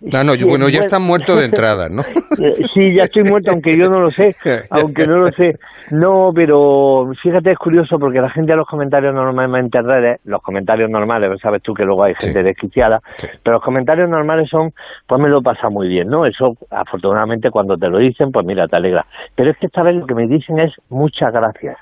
[0.00, 0.84] No, no, yo- Sí, bueno, ya bueno.
[0.86, 2.02] estás muerto de entrada, ¿no?
[2.40, 4.36] Eh, Sí, ya estoy muerto, aunque yo no lo sé,
[4.70, 5.58] aunque no lo sé.
[5.90, 10.40] No, pero fíjate, es curioso porque la gente a los comentarios normalmente en redes, los
[10.40, 13.00] comentarios normales, pues sabes tú que luego hay gente desquiciada,
[13.42, 14.72] pero los comentarios normales son,
[15.08, 16.26] pues me lo pasa muy bien, ¿no?
[16.26, 19.04] Eso, afortunadamente, cuando te lo dicen, pues mira, te alegra.
[19.34, 21.76] Pero es que esta vez lo que me dicen es muchas gracias,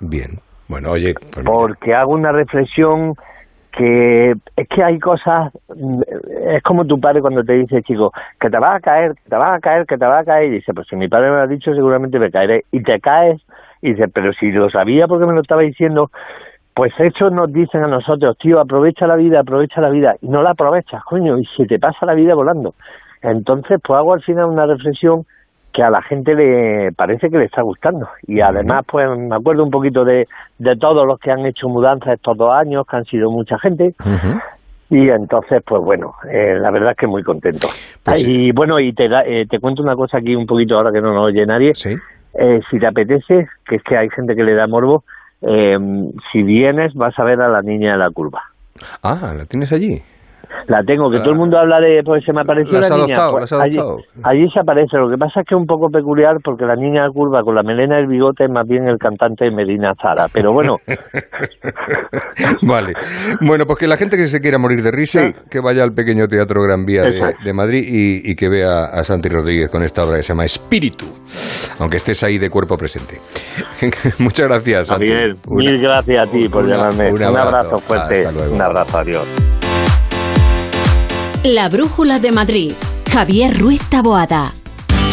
[0.00, 0.40] Bien.
[0.68, 3.14] Bueno, oye, pues, porque hago una reflexión
[3.76, 5.52] que es que hay cosas,
[6.46, 9.36] es como tu padre cuando te dice, chico, que te va a caer, que te
[9.36, 11.36] va a caer, que te va a caer, y dice, pues si mi padre me
[11.36, 13.40] lo ha dicho, seguramente me caeré, y te caes,
[13.82, 16.10] y dice, pero si lo sabía porque me lo estaba diciendo,
[16.74, 20.42] pues eso nos dicen a nosotros, tío, aprovecha la vida, aprovecha la vida, y no
[20.42, 22.74] la aprovechas, coño, y se te pasa la vida volando.
[23.22, 25.24] Entonces, pues hago al final una reflexión
[25.74, 28.08] que a la gente le parece que le está gustando.
[28.28, 32.14] Y además, pues me acuerdo un poquito de, de todos los que han hecho mudanzas
[32.14, 33.92] estos dos años, que han sido mucha gente.
[34.90, 37.66] Y entonces, pues bueno, eh, la verdad es que muy contento.
[38.04, 40.92] Pues y bueno, y te, da- eh, te cuento una cosa aquí un poquito ahora
[40.92, 41.74] que no nos oye nadie.
[42.34, 45.02] Eh, si te apetece, que es que hay gente que le da morbo,
[45.42, 45.76] eh,
[46.32, 48.42] si vienes vas a ver a la niña de la curva.
[49.02, 50.02] Ah, ¿la tienes allí?
[50.68, 52.96] La tengo, que todo el mundo habla de, pues se me apareció ¿La has la
[52.96, 53.14] niña.
[53.14, 53.32] adoptado?
[53.38, 54.20] pues, ¿La has allí, adoptado?
[54.24, 57.06] allí se aparece, lo que pasa es que es un poco peculiar porque la niña
[57.12, 60.52] curva con la melena y el bigote es más bien el cantante Medina Zara, pero
[60.52, 60.76] bueno,
[62.62, 62.92] Vale.
[63.40, 66.26] Bueno, pues que la gente que se quiera morir de risa, que vaya al pequeño
[66.26, 70.16] Teatro Gran Vía de, Madrid y, y que vea a Santi Rodríguez con esta obra
[70.16, 71.04] que se llama Espíritu,
[71.80, 73.16] aunque estés ahí de cuerpo presente.
[74.18, 74.86] Muchas gracias.
[74.88, 75.08] Santi.
[75.08, 77.08] Javier, Una- mil gracias a ti por una- llamarme.
[77.10, 77.48] un Un abrazo.
[77.48, 79.63] abrazo fuerte, un abrazo, adiós.
[81.44, 82.72] La Brújula de Madrid.
[83.12, 84.63] Javier Ruiz Taboada.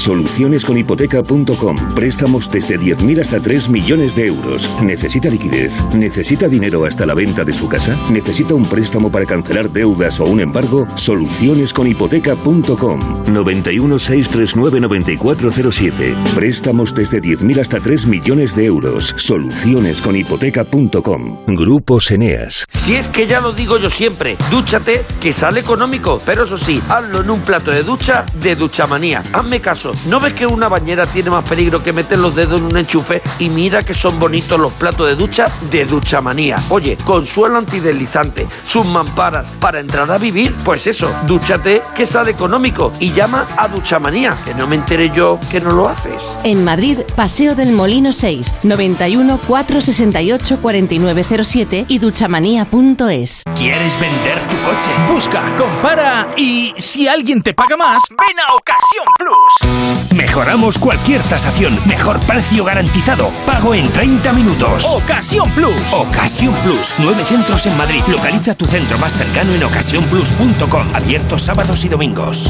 [0.02, 1.94] Solucionesconhipoteca.com.
[1.94, 4.70] Préstamos desde 10.000 hasta 3 millones de euros.
[4.82, 5.84] ¿Necesita liquidez?
[5.94, 7.96] ¿Necesita dinero hasta la venta de su casa?
[8.10, 10.88] ¿Necesita un préstamo para cancelar deudas o un embargo?
[10.96, 13.26] Solucionesconhipoteca.com.
[13.32, 16.16] 91 639 9407.
[16.34, 19.14] Préstamos desde 10.000 hasta 3 millones de euros.
[19.18, 21.46] Solucionesconhipoteca.com.
[21.46, 22.66] Grupos Eneas.
[22.70, 26.82] Si es que ya lo digo yo siempre, dúchate que sale económico, pero eso sí,
[26.90, 29.22] hazlo en un plato de ducha de Duchamanía.
[29.32, 32.66] Hazme caso, ¿No ves que una bañera tiene más peligro que meter los dedos en
[32.66, 33.22] un enchufe?
[33.40, 36.58] Y mira que son bonitos los platos de ducha de Duchamanía.
[36.70, 42.32] Oye, con suelo antideslizante, sus mamparas, para entrar a vivir, pues eso, dúchate que sale
[42.32, 46.38] económico y llama a Duchamanía, que no me enteré yo que no lo haces.
[46.44, 53.44] En Madrid, Paseo del Molino 6, 91 468 4907 y duchamanía.es.
[53.56, 54.90] ¿Quieres vender tu coche?
[55.12, 59.81] Busca, compara y si alguien te paga más, ven a Ocasión Plus.
[60.16, 64.86] Mejoramos cualquier tasación, mejor precio garantizado, pago en 30 minutos.
[64.94, 65.74] Ocasión Plus.
[65.92, 68.02] Ocasión Plus, nueve centros en Madrid.
[68.08, 72.50] Localiza tu centro más cercano en ocasiónplus.com, abierto sábados y domingos.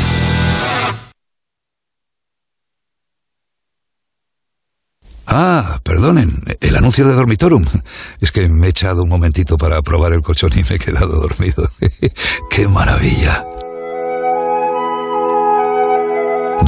[5.34, 7.66] Ah, perdonen, el anuncio de Dormitorum.
[8.20, 11.22] Es que me he echado un momentito para probar el colchón y me he quedado
[11.22, 11.70] dormido.
[12.50, 13.46] ¡Qué maravilla!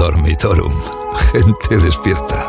[0.03, 0.73] Dormitorum,
[1.31, 2.45] gente despierta.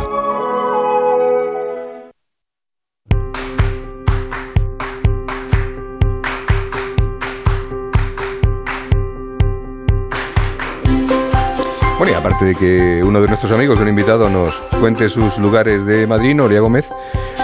[11.97, 15.87] Bueno, y aparte de que uno de nuestros amigos, un invitado, nos cuente sus lugares
[15.87, 16.91] de Madrid, Noria Gómez,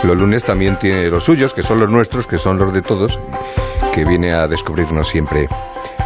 [0.02, 3.20] los lunes también tiene los suyos, que son los nuestros, que son los de todos,
[3.92, 5.46] que viene a descubrirnos siempre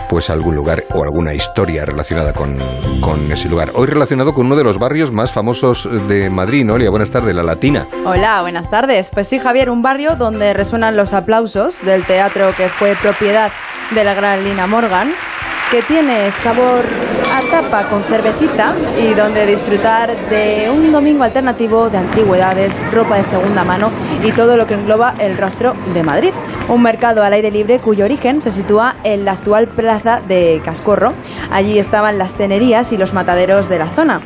[0.09, 2.57] pues algún lugar o alguna historia relacionada con,
[3.01, 3.71] con ese lugar.
[3.75, 6.91] Hoy relacionado con uno de los barrios más famosos de Madrid, Noria.
[6.91, 7.87] Buenas tardes, La Latina.
[8.05, 9.11] Hola, buenas tardes.
[9.11, 13.51] Pues sí, Javier, un barrio donde resuenan los aplausos del teatro que fue propiedad
[13.95, 15.13] de la gran Lina Morgan
[15.71, 16.85] que tiene sabor
[17.35, 23.25] a tapa con cervecita y donde disfrutar de un domingo alternativo de antigüedades, ropa de
[23.25, 23.91] segunda mano
[24.23, 26.33] y todo lo que engloba el rastro de Madrid.
[26.69, 31.13] Un mercado al aire libre cuyo origen se sitúa en la actual plaza de Cascorro.
[31.51, 34.21] Allí estaban las tenerías y los mataderos de la zona.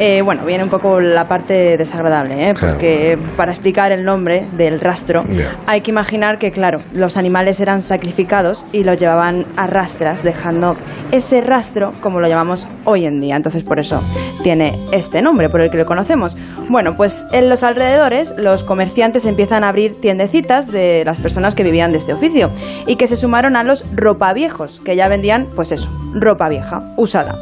[0.00, 2.54] Eh, bueno, viene un poco la parte desagradable, ¿eh?
[2.58, 5.24] porque para explicar el nombre del rastro
[5.66, 10.76] hay que imaginar que, claro, los animales eran sacrificados y los llevaban a rastras, dejando
[11.12, 13.36] ese rastro como lo llamamos hoy en día.
[13.36, 14.02] Entonces, por eso
[14.42, 16.36] tiene este nombre, por el que lo conocemos.
[16.68, 21.62] Bueno, pues en los alrededores los comerciantes empiezan a abrir tiendecitas de las personas que
[21.62, 22.50] vivían de este oficio
[22.88, 27.38] y que se sumaron a los ropaviejos, que ya vendían, pues eso, ropa vieja, usada.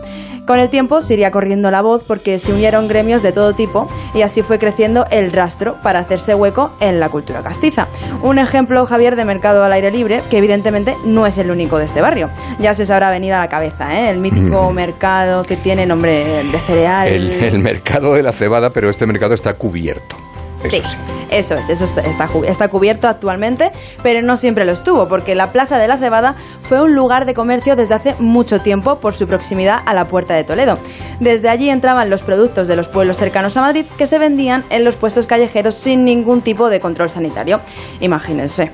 [0.47, 3.87] Con el tiempo se iría corriendo la voz porque se unieron gremios de todo tipo
[4.13, 7.87] y así fue creciendo el rastro para hacerse hueco en la cultura castiza.
[8.23, 11.85] Un ejemplo, Javier, de mercado al aire libre, que evidentemente no es el único de
[11.85, 12.29] este barrio.
[12.59, 14.11] Ya se os habrá venido a la cabeza, ¿eh?
[14.11, 14.75] el mítico Mm.
[14.75, 17.07] mercado que tiene nombre de cereal.
[17.09, 20.17] El, el mercado de la cebada, pero este mercado está cubierto.
[20.65, 20.97] Eso sí.
[21.31, 25.79] Eso es, eso está, está cubierto actualmente, pero no siempre lo estuvo, porque la Plaza
[25.79, 29.79] de la Cebada fue un lugar de comercio desde hace mucho tiempo por su proximidad
[29.87, 30.79] a la Puerta de Toledo.
[31.21, 34.85] Desde allí entraban los productos de los pueblos cercanos a Madrid que se vendían en
[34.85, 37.61] los puestos callejeros sin ningún tipo de control sanitario.
[38.01, 38.71] Imagínense.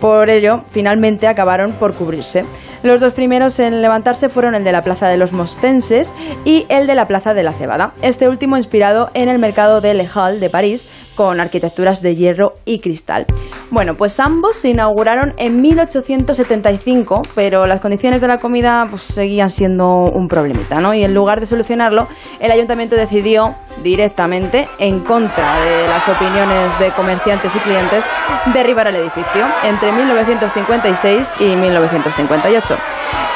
[0.00, 2.44] Por ello, finalmente acabaron por cubrirse.
[2.82, 6.14] Los dos primeros en levantarse fueron el de la Plaza de los Mostenses
[6.46, 7.92] y el de la Plaza de la Cebada.
[8.00, 10.86] Este último inspirado en el mercado de Le Hall de París,
[11.20, 13.26] con arquitecturas de hierro y cristal.
[13.70, 19.50] Bueno, pues ambos se inauguraron en 1875, pero las condiciones de la comida pues, seguían
[19.50, 20.94] siendo un problemita, ¿no?
[20.94, 22.08] Y en lugar de solucionarlo,
[22.40, 23.54] el ayuntamiento decidió
[23.84, 28.06] directamente, en contra de las opiniones de comerciantes y clientes,
[28.54, 32.78] derribar el edificio entre 1956 y 1958.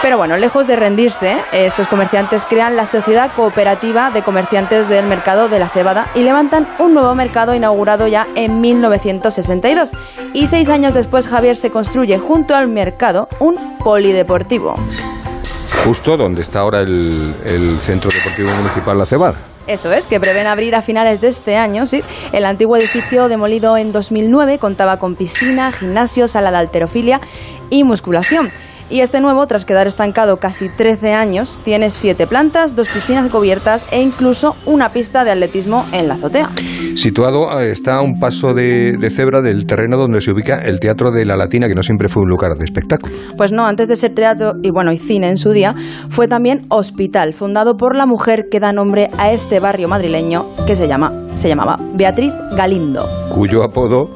[0.00, 5.48] Pero bueno, lejos de rendirse, estos comerciantes crean la Sociedad Cooperativa de Comerciantes del Mercado
[5.48, 7.73] de la Cebada y levantan un nuevo mercado inaugurado
[8.08, 9.92] ya en 1962.
[10.32, 14.74] Y seis años después, Javier se construye junto al mercado un polideportivo.
[15.84, 19.34] Justo donde está ahora el, el Centro Deportivo Municipal La.
[19.66, 22.02] Eso es, que prevén abrir a finales de este año, sí.
[22.32, 27.20] El antiguo edificio demolido en 2009 contaba con piscina, gimnasio, sala de alterofilia
[27.70, 28.50] y musculación.
[28.90, 33.86] Y este nuevo, tras quedar estancado casi 13 años, tiene siete plantas, dos piscinas cubiertas
[33.92, 36.50] e incluso una pista de atletismo en la azotea.
[36.94, 41.10] Situado está a un paso de, de cebra del terreno donde se ubica el Teatro
[41.10, 43.14] de la Latina, que no siempre fue un lugar de espectáculo.
[43.36, 45.72] Pues no, antes de ser teatro y bueno, y cine en su día,
[46.10, 50.74] fue también hospital, fundado por la mujer que da nombre a este barrio madrileño que
[50.74, 53.06] se llama se llamaba Beatriz Galindo.
[53.28, 54.08] cuyo apodo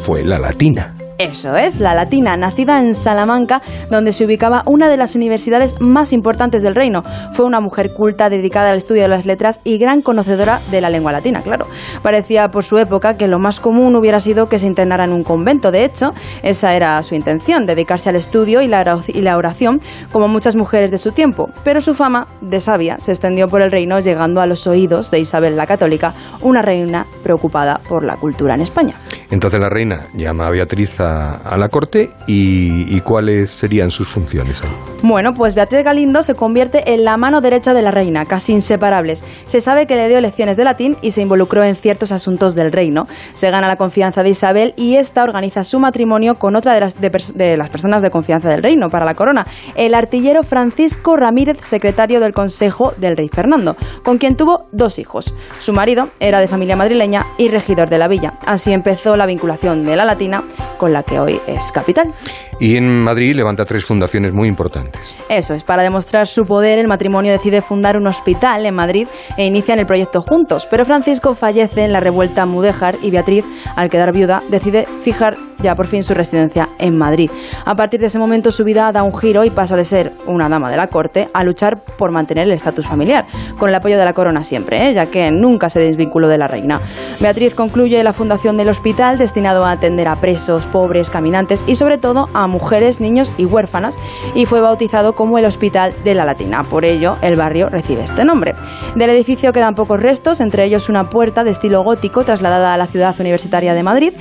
[0.00, 0.97] fue La Latina.
[1.18, 3.60] Eso es, la latina, nacida en Salamanca,
[3.90, 7.02] donde se ubicaba una de las universidades más importantes del reino.
[7.32, 10.90] Fue una mujer culta, dedicada al estudio de las letras y gran conocedora de la
[10.90, 11.66] lengua latina, claro.
[12.02, 15.24] Parecía por su época que lo más común hubiera sido que se internara en un
[15.24, 15.72] convento.
[15.72, 16.12] De hecho,
[16.44, 19.80] esa era su intención, dedicarse al estudio y la oración,
[20.12, 21.50] como muchas mujeres de su tiempo.
[21.64, 25.18] Pero su fama de sabia se extendió por el reino, llegando a los oídos de
[25.18, 28.94] Isabel la Católica, una reina preocupada por la cultura en España.
[29.32, 31.07] Entonces la reina llama a Beatriz a,
[31.56, 34.62] la corte y, cuáles serían sus funciones.
[35.02, 39.22] Bueno, pues Beatriz Galindo se convierte en la mano derecha de la reina, casi inseparables.
[39.46, 42.72] Se sabe que le dio lecciones de latín y se involucró en ciertos asuntos del
[42.72, 43.06] reino.
[43.34, 47.00] Se gana la confianza de Isabel y esta organiza su matrimonio con otra de las,
[47.00, 49.46] de las personas de confianza del reino para la corona,
[49.76, 55.34] el artillero Francisco Ramírez, secretario del Consejo del Rey Fernando, con quien tuvo dos hijos.
[55.60, 58.34] Su marido era de familia madrileña y regidor de la villa.
[58.46, 60.42] Así empezó la vinculación de la latina
[60.78, 62.12] con la que hoy es capital.
[62.60, 65.16] Y en Madrid levanta tres fundaciones muy importantes.
[65.28, 69.46] Eso es, para demostrar su poder, el matrimonio decide fundar un hospital en Madrid e
[69.46, 70.66] inician el proyecto juntos.
[70.70, 73.44] Pero Francisco fallece en la revuelta Mudéjar y Beatriz,
[73.76, 77.30] al quedar viuda, decide fijar ya por fin su residencia en Madrid.
[77.64, 80.48] A partir de ese momento su vida da un giro y pasa de ser una
[80.48, 83.26] dama de la corte a luchar por mantener el estatus familiar,
[83.58, 84.94] con el apoyo de la corona siempre, ¿eh?
[84.94, 86.80] ya que nunca se desvinculó de la reina.
[87.20, 91.98] Beatriz concluye la fundación del hospital destinado a atender a presos, pobres, caminantes y sobre
[91.98, 93.96] todo a mujeres, niños y huérfanas
[94.34, 96.62] y fue bautizado como el Hospital de la Latina.
[96.64, 98.54] Por ello, el barrio recibe este nombre.
[98.94, 102.86] Del edificio quedan pocos restos, entre ellos una puerta de estilo gótico trasladada a la
[102.86, 104.12] ciudad universitaria de Madrid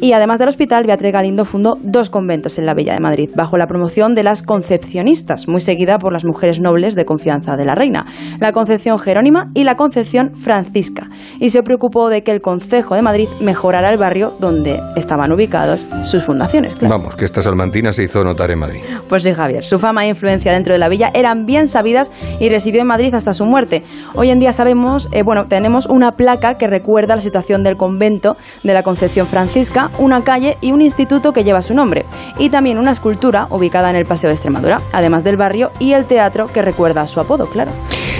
[0.00, 3.58] y además del hospital, Beatriz Galindo fundó dos conventos en la Villa de Madrid, bajo
[3.58, 7.74] la promoción de las Concepcionistas, muy seguida por las mujeres nobles de confianza de la
[7.74, 8.06] reina,
[8.38, 13.02] la Concepción Jerónima y la Concepción Francisca, y se preocupó de que el Concejo de
[13.02, 16.74] Madrid mejorara el barrio donde estaban ubicados sus fundaciones.
[16.80, 18.80] Vamos, que esta salmantina se hizo notar en Madrid.
[19.08, 22.48] Pues sí, Javier, su fama e influencia dentro de la villa eran bien sabidas y
[22.48, 23.82] residió en Madrid hasta su muerte.
[24.14, 28.36] Hoy en día sabemos, eh, bueno, tenemos una placa que recuerda la situación del convento
[28.62, 32.06] de la Concepción Francisca, una calle y un instituto que lleva su nombre,
[32.38, 36.06] y también una escultura ubicada en el Paseo de Extremadura, además del barrio y el
[36.06, 37.70] teatro que recuerda a su apodo, claro.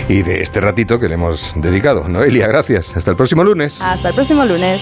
[0.09, 2.09] Y de este ratito que le hemos dedicado.
[2.09, 2.97] Noelia, gracias.
[2.97, 3.81] Hasta el próximo lunes.
[3.81, 4.81] Hasta el próximo lunes.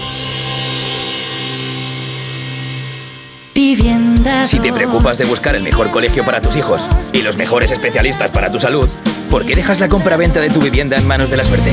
[4.45, 8.31] Si te preocupas de buscar el mejor colegio para tus hijos y los mejores especialistas
[8.31, 8.89] para tu salud,
[9.29, 11.71] ¿por qué dejas la compra-venta de tu vivienda en manos de la suerte?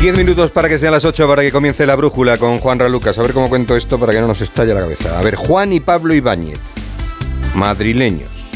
[0.00, 3.18] Diez minutos para que sean las ocho, para que comience la brújula con Juan Ralucas.
[3.18, 5.18] A ver cómo cuento esto para que no nos estalle la cabeza.
[5.18, 6.58] A ver, Juan y Pablo Ibáñez,
[7.54, 8.50] madrileños,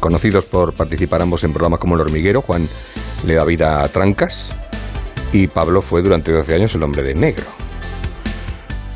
[0.00, 2.42] conocidos por participar ambos en programas como El Hormiguero.
[2.42, 2.68] Juan
[3.24, 4.50] le da vida a Trancas
[5.32, 7.46] y Pablo fue durante 12 años el hombre de negro.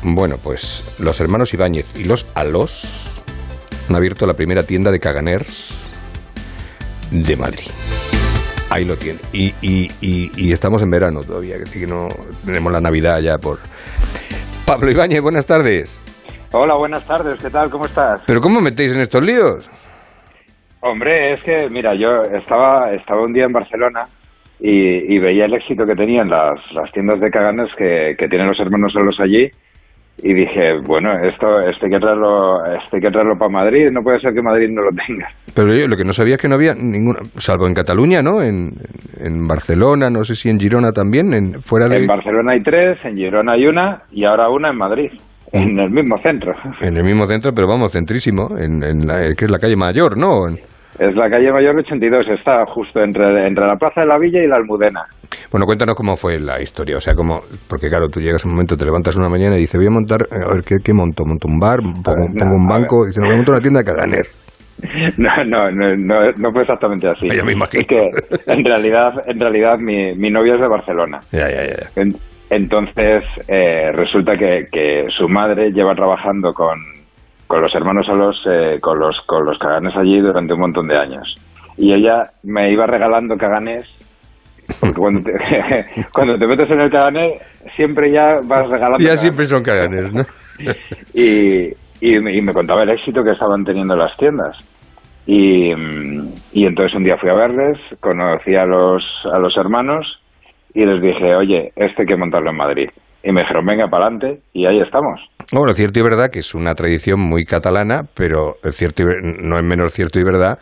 [0.03, 3.23] Bueno, pues los hermanos Ibáñez y los Alos
[3.87, 5.91] han abierto la primera tienda de caganers
[7.09, 7.71] de Madrid.
[8.75, 9.19] Ahí lo tiene.
[9.31, 12.09] Y, y, y, estamos en verano todavía, que no
[12.45, 13.59] tenemos la Navidad ya por...
[14.67, 16.03] Pablo Ibáñez, buenas tardes.
[16.51, 17.69] Hola, buenas tardes, ¿qué tal?
[17.69, 18.21] ¿Cómo estás?
[18.27, 19.71] ¿Pero cómo metéis en estos líos?
[20.81, 24.09] Hombre, es que, mira, yo estaba, estaba un día en Barcelona
[24.59, 28.59] y, veía el éxito que tenían las, las tiendas de caganes que, que tienen los
[28.59, 29.49] hermanos solos allí
[30.17, 34.01] y dije, bueno, esto, esto hay que traerlo, esto hay que traerlo para Madrid, no
[34.01, 35.27] puede ser que Madrid no lo tenga.
[35.53, 38.41] Pero yo lo que no sabía es que no había ninguna, salvo en Cataluña, ¿no?
[38.41, 38.71] En,
[39.19, 41.97] en Barcelona, no sé si en Girona también, en fuera de...
[41.97, 45.11] En Barcelona hay tres, en Girona hay una y ahora una en Madrid,
[45.51, 46.53] en el mismo centro.
[46.81, 50.17] En el mismo centro, pero vamos, centrísimo, en, en la, que es la calle Mayor,
[50.17, 50.47] ¿no?
[50.99, 54.47] Es la calle Mayor 82, está justo entre, entre la Plaza de la Villa y
[54.47, 55.01] la Almudena.
[55.51, 58.77] Bueno, cuéntanos cómo fue la historia, o sea, cómo, porque claro, tú llegas un momento,
[58.77, 61.23] te levantas una mañana y dices, voy a montar, a ver, ¿qué, qué monto?
[61.25, 61.79] ¿Monto un bar?
[61.81, 63.05] ¿Pongo, no, pongo un banco?
[63.05, 64.25] Dice, no, voy a montar una tienda de caganer.
[65.17, 67.29] No, no, no, no, no fue exactamente así.
[67.33, 67.81] Ya me imagino.
[67.81, 71.19] Es que en realidad, en realidad mi, mi novia es de Barcelona.
[71.31, 72.01] Ya, ya, ya.
[72.01, 72.15] En-
[72.49, 76.75] entonces eh, resulta que, que su madre lleva trabajando con,
[77.47, 80.97] con los hermanos Solos, eh, con los con los caganes allí durante un montón de
[80.97, 81.33] años.
[81.77, 83.83] Y ella me iba regalando caganes.
[84.79, 85.33] Porque cuando te,
[86.13, 87.37] cuando te metes en el cagané,
[87.75, 88.97] siempre ya vas regalando.
[88.99, 89.19] Ya caganes.
[89.19, 90.23] siempre son caganes, ¿no?
[91.13, 91.67] y,
[92.01, 94.57] y, me- y me contaba el éxito que estaban teniendo las tiendas.
[95.27, 95.71] Y,
[96.53, 100.19] y entonces un día fui a verles, conocí a los, a los hermanos
[100.73, 102.89] y les dije, oye, este hay que montarlo en Madrid.
[103.23, 105.19] Y me dijeron, venga, para adelante, y ahí estamos.
[105.53, 109.05] Bueno, cierto y verdad que es una tradición muy catalana, pero cierto y
[109.41, 110.57] no es menos cierto y verdad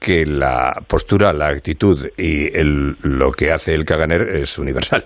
[0.00, 5.04] que la postura, la actitud y el, lo que hace el caganer es universal.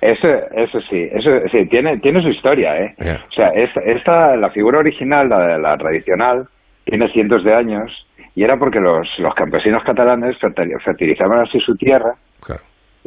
[0.00, 2.94] Eso, eso sí, eso sí, tiene, tiene su historia, ¿eh?
[2.98, 6.46] O sea, esta, esta, la figura original, la, la tradicional,
[6.84, 7.90] tiene cientos de años
[8.34, 12.14] y era porque los, los campesinos catalanes fertil- fertilizaban así su tierra,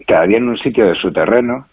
[0.08, 1.66] cada día en un sitio de su terreno,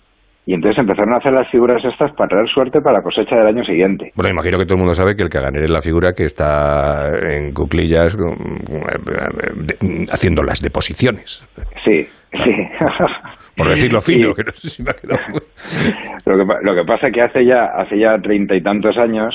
[0.44, 3.46] y entonces empezaron a hacer las figuras estas para traer suerte para la cosecha del
[3.46, 4.10] año siguiente.
[4.16, 7.06] Bueno, imagino que todo el mundo sabe que el caganer es la figura que está
[7.30, 11.46] en cuclillas de- haciendo las deposiciones.
[11.84, 12.52] Sí, sí.
[13.56, 14.34] Por decirlo fino, Sí.
[14.36, 15.20] que no sé si me ha quedado...
[16.26, 19.34] Lo que, lo que pasa es que hace ya hace ya treinta y tantos años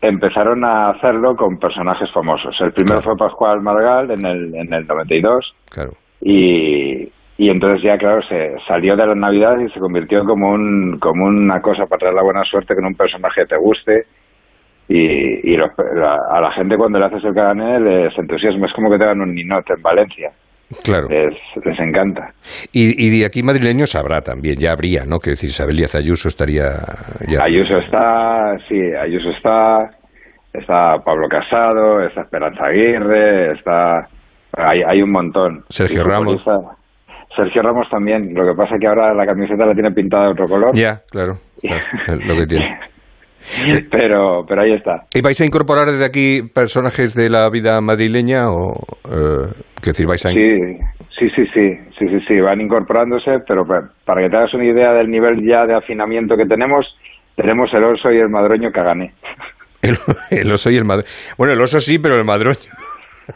[0.00, 2.56] empezaron a hacerlo con personajes famosos.
[2.60, 5.90] El primero fue Pascual Margal en el, en el 92 Claro.
[6.20, 7.08] y,
[7.38, 11.24] y entonces ya, claro, se salió de la Navidad y se convirtió como, un, como
[11.24, 14.02] una cosa para traer la buena suerte con un personaje que te guste
[14.88, 15.72] y, y la-
[16.30, 18.66] a la gente cuando le haces el cagané les entusiasma.
[18.66, 20.30] Es como que te dan un ninote en Valencia.
[20.84, 21.08] Claro.
[21.08, 21.34] Les,
[21.64, 22.30] les encanta.
[22.72, 25.18] Y, y de aquí madrileños habrá también, ya habría, ¿no?
[25.18, 26.72] Que decir, Isabel Díaz Ayuso estaría...
[27.26, 27.42] Ya.
[27.42, 29.88] Ayuso está, sí, Ayuso está,
[30.52, 34.08] está Pablo Casado, está Esperanza Aguirre, está,
[34.58, 35.62] hay, hay un montón.
[35.70, 36.44] Sergio Ramos.
[37.38, 40.30] Sergio Ramos también, lo que pasa es que ahora la camiseta la tiene pintada de
[40.32, 42.78] otro color, Ya, claro, claro, lo que tiene.
[43.90, 45.04] pero, pero ahí está.
[45.14, 48.72] ¿Y vais a incorporar desde aquí personajes de la vida madrileña o...
[49.08, 50.30] Eh, que decir, vais a...
[50.30, 50.58] Sí,
[51.18, 54.64] sí, sí, sí, sí, sí, sí, van incorporándose, pero pa- para que te hagas una
[54.64, 56.84] idea del nivel ya de afinamiento que tenemos,
[57.36, 59.12] tenemos el oso y el madroño que gané.
[59.80, 59.96] El,
[60.32, 61.08] el oso y el madroño.
[61.38, 62.58] Bueno, el oso sí, pero el madroño...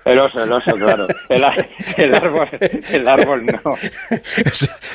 [0.05, 1.07] El oso, el oso, claro.
[1.29, 2.49] El, árbol,
[2.93, 3.73] el árbol no.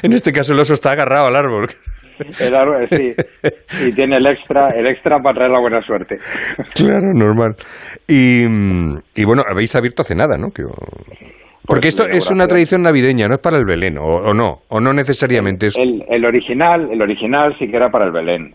[0.03, 1.67] en este caso el oso está agarrado al árbol.
[2.39, 3.13] El árbol, sí.
[3.87, 6.15] Y tiene el extra, el extra para traer la buena suerte.
[6.73, 7.55] Claro, normal.
[8.07, 8.43] Y,
[9.15, 10.49] y bueno, habéis abierto hace nada, ¿no?
[10.49, 10.63] Que-
[11.67, 14.79] Porque esto es una tradición navideña, no es para el Belén, o, o no, o
[14.79, 15.77] no necesariamente es...
[15.77, 18.53] El, el original, el original sí que era para el Belén.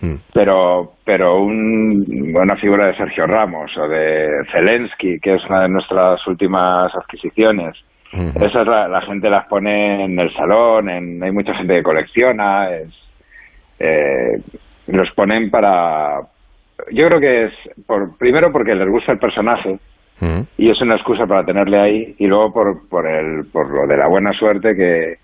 [0.00, 0.14] Mm.
[0.32, 5.68] Pero, pero un, una figura de Sergio Ramos o de Zelensky, que es una de
[5.68, 7.76] nuestras últimas adquisiciones,
[8.12, 12.70] esas la, la gente las pone en el salón, en, hay mucha gente que colecciona,
[12.70, 12.88] es,
[13.78, 14.40] eh,
[14.86, 16.20] los ponen para...
[16.92, 17.52] Yo creo que es,
[17.86, 19.78] por, primero porque les gusta el personaje,
[20.56, 23.98] y es una excusa para tenerle ahí y luego por, por, el, por lo de
[23.98, 25.16] la buena suerte que,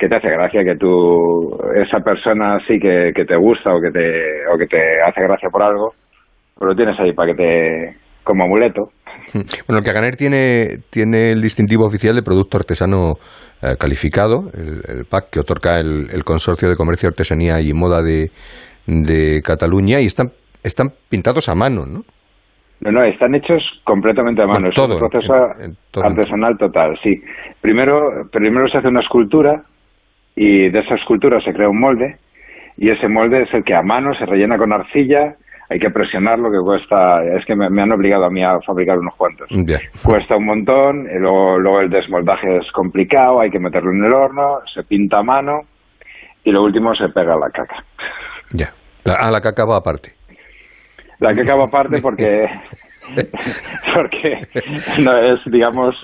[0.00, 3.90] que te hace gracia que tú esa persona sí que, que te gusta o que
[3.90, 5.92] te o que te hace gracia por algo
[6.56, 8.88] pues lo tienes ahí para que te como amuleto
[9.68, 13.14] Bueno, el Caganer tiene, tiene el distintivo oficial de producto artesano
[13.62, 18.02] eh, calificado, el, el PAC que otorga el, el Consorcio de Comercio, Artesanía y Moda
[18.02, 18.30] de,
[18.86, 20.30] de Cataluña y están,
[20.64, 22.02] están pintados a mano, ¿no?
[22.80, 26.02] no no están hechos completamente a mano es un proceso en- en todo.
[26.04, 27.20] artesanal total sí
[27.60, 29.62] primero primero se hace una escultura
[30.36, 32.16] y de esa escultura se crea un molde
[32.76, 35.36] y ese molde es el que a mano se rellena con arcilla
[35.70, 38.98] hay que presionarlo que cuesta es que me, me han obligado a mí a fabricar
[38.98, 39.48] unos cuantos
[40.04, 44.12] cuesta un montón, y luego, luego el desmoldaje es complicado, hay que meterlo en el
[44.12, 45.60] horno, se pinta a mano
[46.44, 47.84] y lo último se pega la caca.
[48.52, 48.72] Ya.
[49.04, 50.12] La, ah, la caca va aparte.
[51.20, 52.46] La caca va aparte porque,
[53.94, 54.40] porque
[55.04, 55.94] no es, digamos,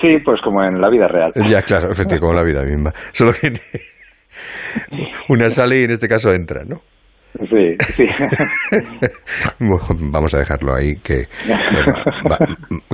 [0.00, 0.18] sí.
[0.24, 1.32] pues como en la vida real.
[1.46, 2.92] Ya, claro, efectivamente, como la vida misma.
[3.12, 3.52] Solo que
[5.28, 6.80] una sale y en este caso entra, ¿no?
[7.50, 8.06] Sí, sí.
[9.60, 11.26] Vamos a dejarlo ahí, que,
[12.30, 12.38] va,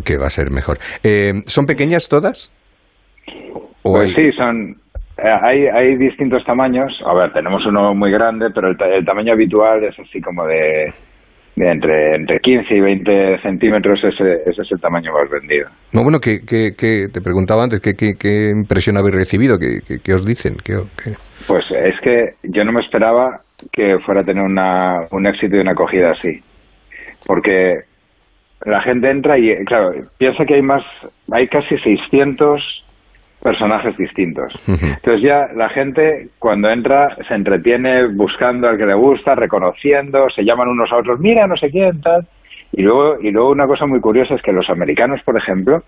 [0.04, 0.78] que va a ser mejor.
[1.02, 2.52] Eh, ¿Son pequeñas todas?
[3.82, 4.76] ¿O Pues hay- sí, son.
[5.18, 6.92] eh, Hay, hay distintos tamaños.
[7.06, 10.44] A ver, tenemos uno muy grande, pero el, ta- el tamaño habitual es así como
[10.46, 10.92] de
[11.56, 14.00] entre, entre 15 y 20 centímetros.
[14.04, 15.68] Ese, ese es el tamaño más vendido.
[15.92, 19.58] No, bueno, que, que, que te preguntaba antes, ¿qué, qué, qué impresión habéis recibido?
[19.58, 20.56] ¿Qué, qué- qué os dicen?
[20.64, 21.12] ¿Qué, qué-
[21.46, 23.40] Pues es que yo no me esperaba
[23.72, 26.40] que fuera a tener una, un éxito y una acogida así.
[27.26, 27.80] Porque
[28.64, 30.82] la gente entra y, claro, piensa que hay más,
[31.30, 32.81] hay casi 600
[33.42, 34.52] personajes distintos.
[34.68, 40.44] Entonces ya la gente cuando entra se entretiene buscando al que le gusta, reconociendo, se
[40.44, 42.26] llaman unos a otros, mira, no sé quién, tal.
[42.72, 45.82] Y luego, y luego una cosa muy curiosa es que los americanos, por ejemplo,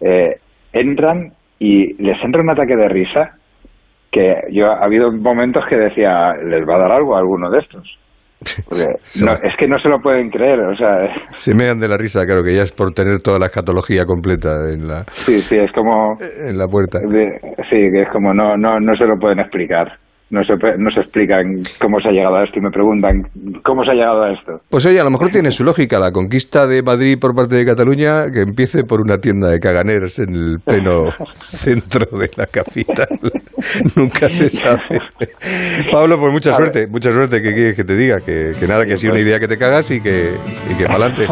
[0.00, 0.38] eh,
[0.72, 3.36] entran y les entra un ataque de risa
[4.10, 7.58] que yo ha habido momentos que decía, les va a dar algo a alguno de
[7.58, 7.98] estos.
[9.24, 11.96] No, es que no se lo pueden creer, o sea, Se me dan de la
[11.96, 15.56] risa, claro, que ya es por tener toda la escatología completa en la, sí, sí,
[15.56, 16.16] es como...
[16.20, 16.98] en la puerta.
[17.00, 19.98] de- sí, que es como no, no, no se lo pueden explicar.
[20.28, 23.22] No se, no se explican cómo se ha llegado a esto y me preguntan
[23.64, 24.60] cómo se ha llegado a esto.
[24.68, 27.64] Pues oye, a lo mejor tiene su lógica la conquista de Madrid por parte de
[27.64, 31.10] Cataluña, que empiece por una tienda de caganers en el pleno
[31.46, 33.06] centro de la capital.
[33.96, 34.98] Nunca se sabe.
[35.92, 36.72] Pablo, pues mucha A ver.
[36.72, 38.16] suerte, mucha suerte, que quieres que te diga?
[38.24, 40.32] Que, que nada, que ha sido una idea que te cagas y que,
[40.70, 41.26] y que para adelante.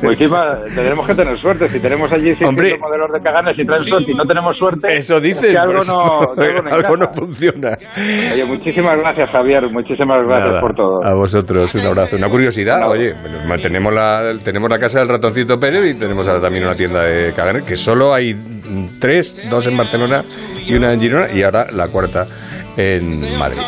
[0.00, 1.68] Pues encima tenemos que tener suerte.
[1.68, 2.78] Si tenemos allí 600 Hombre.
[2.78, 5.46] modelos de caganes y traen suerte y no tenemos suerte, Eso dicen.
[5.46, 6.02] es que algo pues, no,
[6.42, 7.76] algo no algo no funciona.
[7.96, 9.70] Oye, muchísimas gracias, Javier.
[9.70, 11.04] Muchísimas gracias Nada, por todo.
[11.04, 12.16] A vosotros, un abrazo.
[12.16, 13.14] Una curiosidad, oye,
[13.62, 17.32] tenemos la, tenemos la casa del ratoncito Pérez y tenemos ahora también una tienda de
[17.32, 18.36] caganer, que solo hay
[19.00, 20.24] tres, dos en Barcelona
[20.66, 22.26] y una en Girona, y ahora la cuarta
[22.76, 23.58] en Madrid.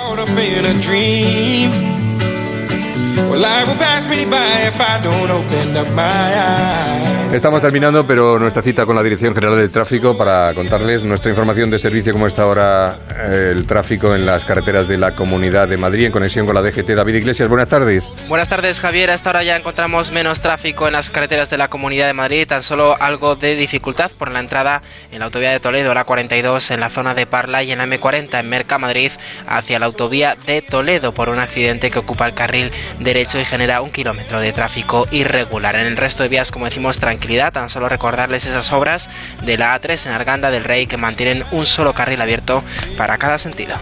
[7.32, 11.70] Estamos terminando, pero nuestra cita con la Dirección General del Tráfico para contarles nuestra información
[11.70, 15.76] de servicio, cómo está ahora eh, el tráfico en las carreteras de la Comunidad de
[15.76, 16.90] Madrid, en conexión con la DGT.
[16.90, 18.12] David Iglesias, buenas tardes.
[18.28, 19.12] Buenas tardes, Javier.
[19.12, 22.64] Hasta ahora ya encontramos menos tráfico en las carreteras de la Comunidad de Madrid, tan
[22.64, 26.80] solo algo de dificultad por la entrada en la autovía de Toledo, la 42, en
[26.80, 29.12] la zona de Parla y en la M40 en Merca, Madrid,
[29.46, 32.72] hacia la autovía de Toledo por un accidente que ocupa el carril
[33.12, 35.74] derecho y genera un kilómetro de tráfico irregular.
[35.74, 39.10] En el resto de vías, como decimos, tranquilidad, tan solo recordarles esas obras
[39.42, 42.62] de la A3 en Arganda del Rey que mantienen un solo carril abierto
[42.96, 43.76] para cada sentido.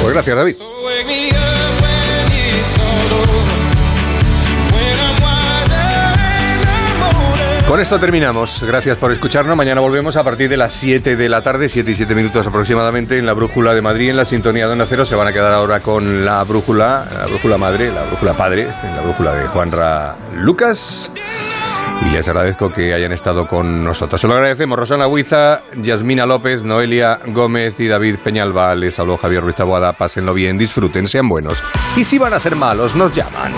[0.00, 0.56] Pues gracias, David.
[7.68, 8.62] Con esto terminamos.
[8.62, 9.56] Gracias por escucharnos.
[9.56, 13.18] Mañana volvemos a partir de las 7 de la tarde, 7 y 7 minutos aproximadamente,
[13.18, 15.06] en la Brújula de Madrid, en la sintonía de Onda Cero.
[15.06, 18.96] Se van a quedar ahora con la brújula, la brújula madre, la brújula padre, en
[18.96, 21.10] la brújula de Juanra Lucas.
[22.06, 24.20] Y les agradezco que hayan estado con nosotros.
[24.20, 24.78] Se lo agradecemos.
[24.78, 28.74] Rosana Huiza, Yasmina López, Noelia Gómez y David Peñalba.
[28.74, 29.94] Les habló Javier Ruiz Taboada.
[29.94, 31.64] Pásenlo bien, disfruten, sean buenos.
[31.96, 33.52] Y si van a ser malos, nos llaman.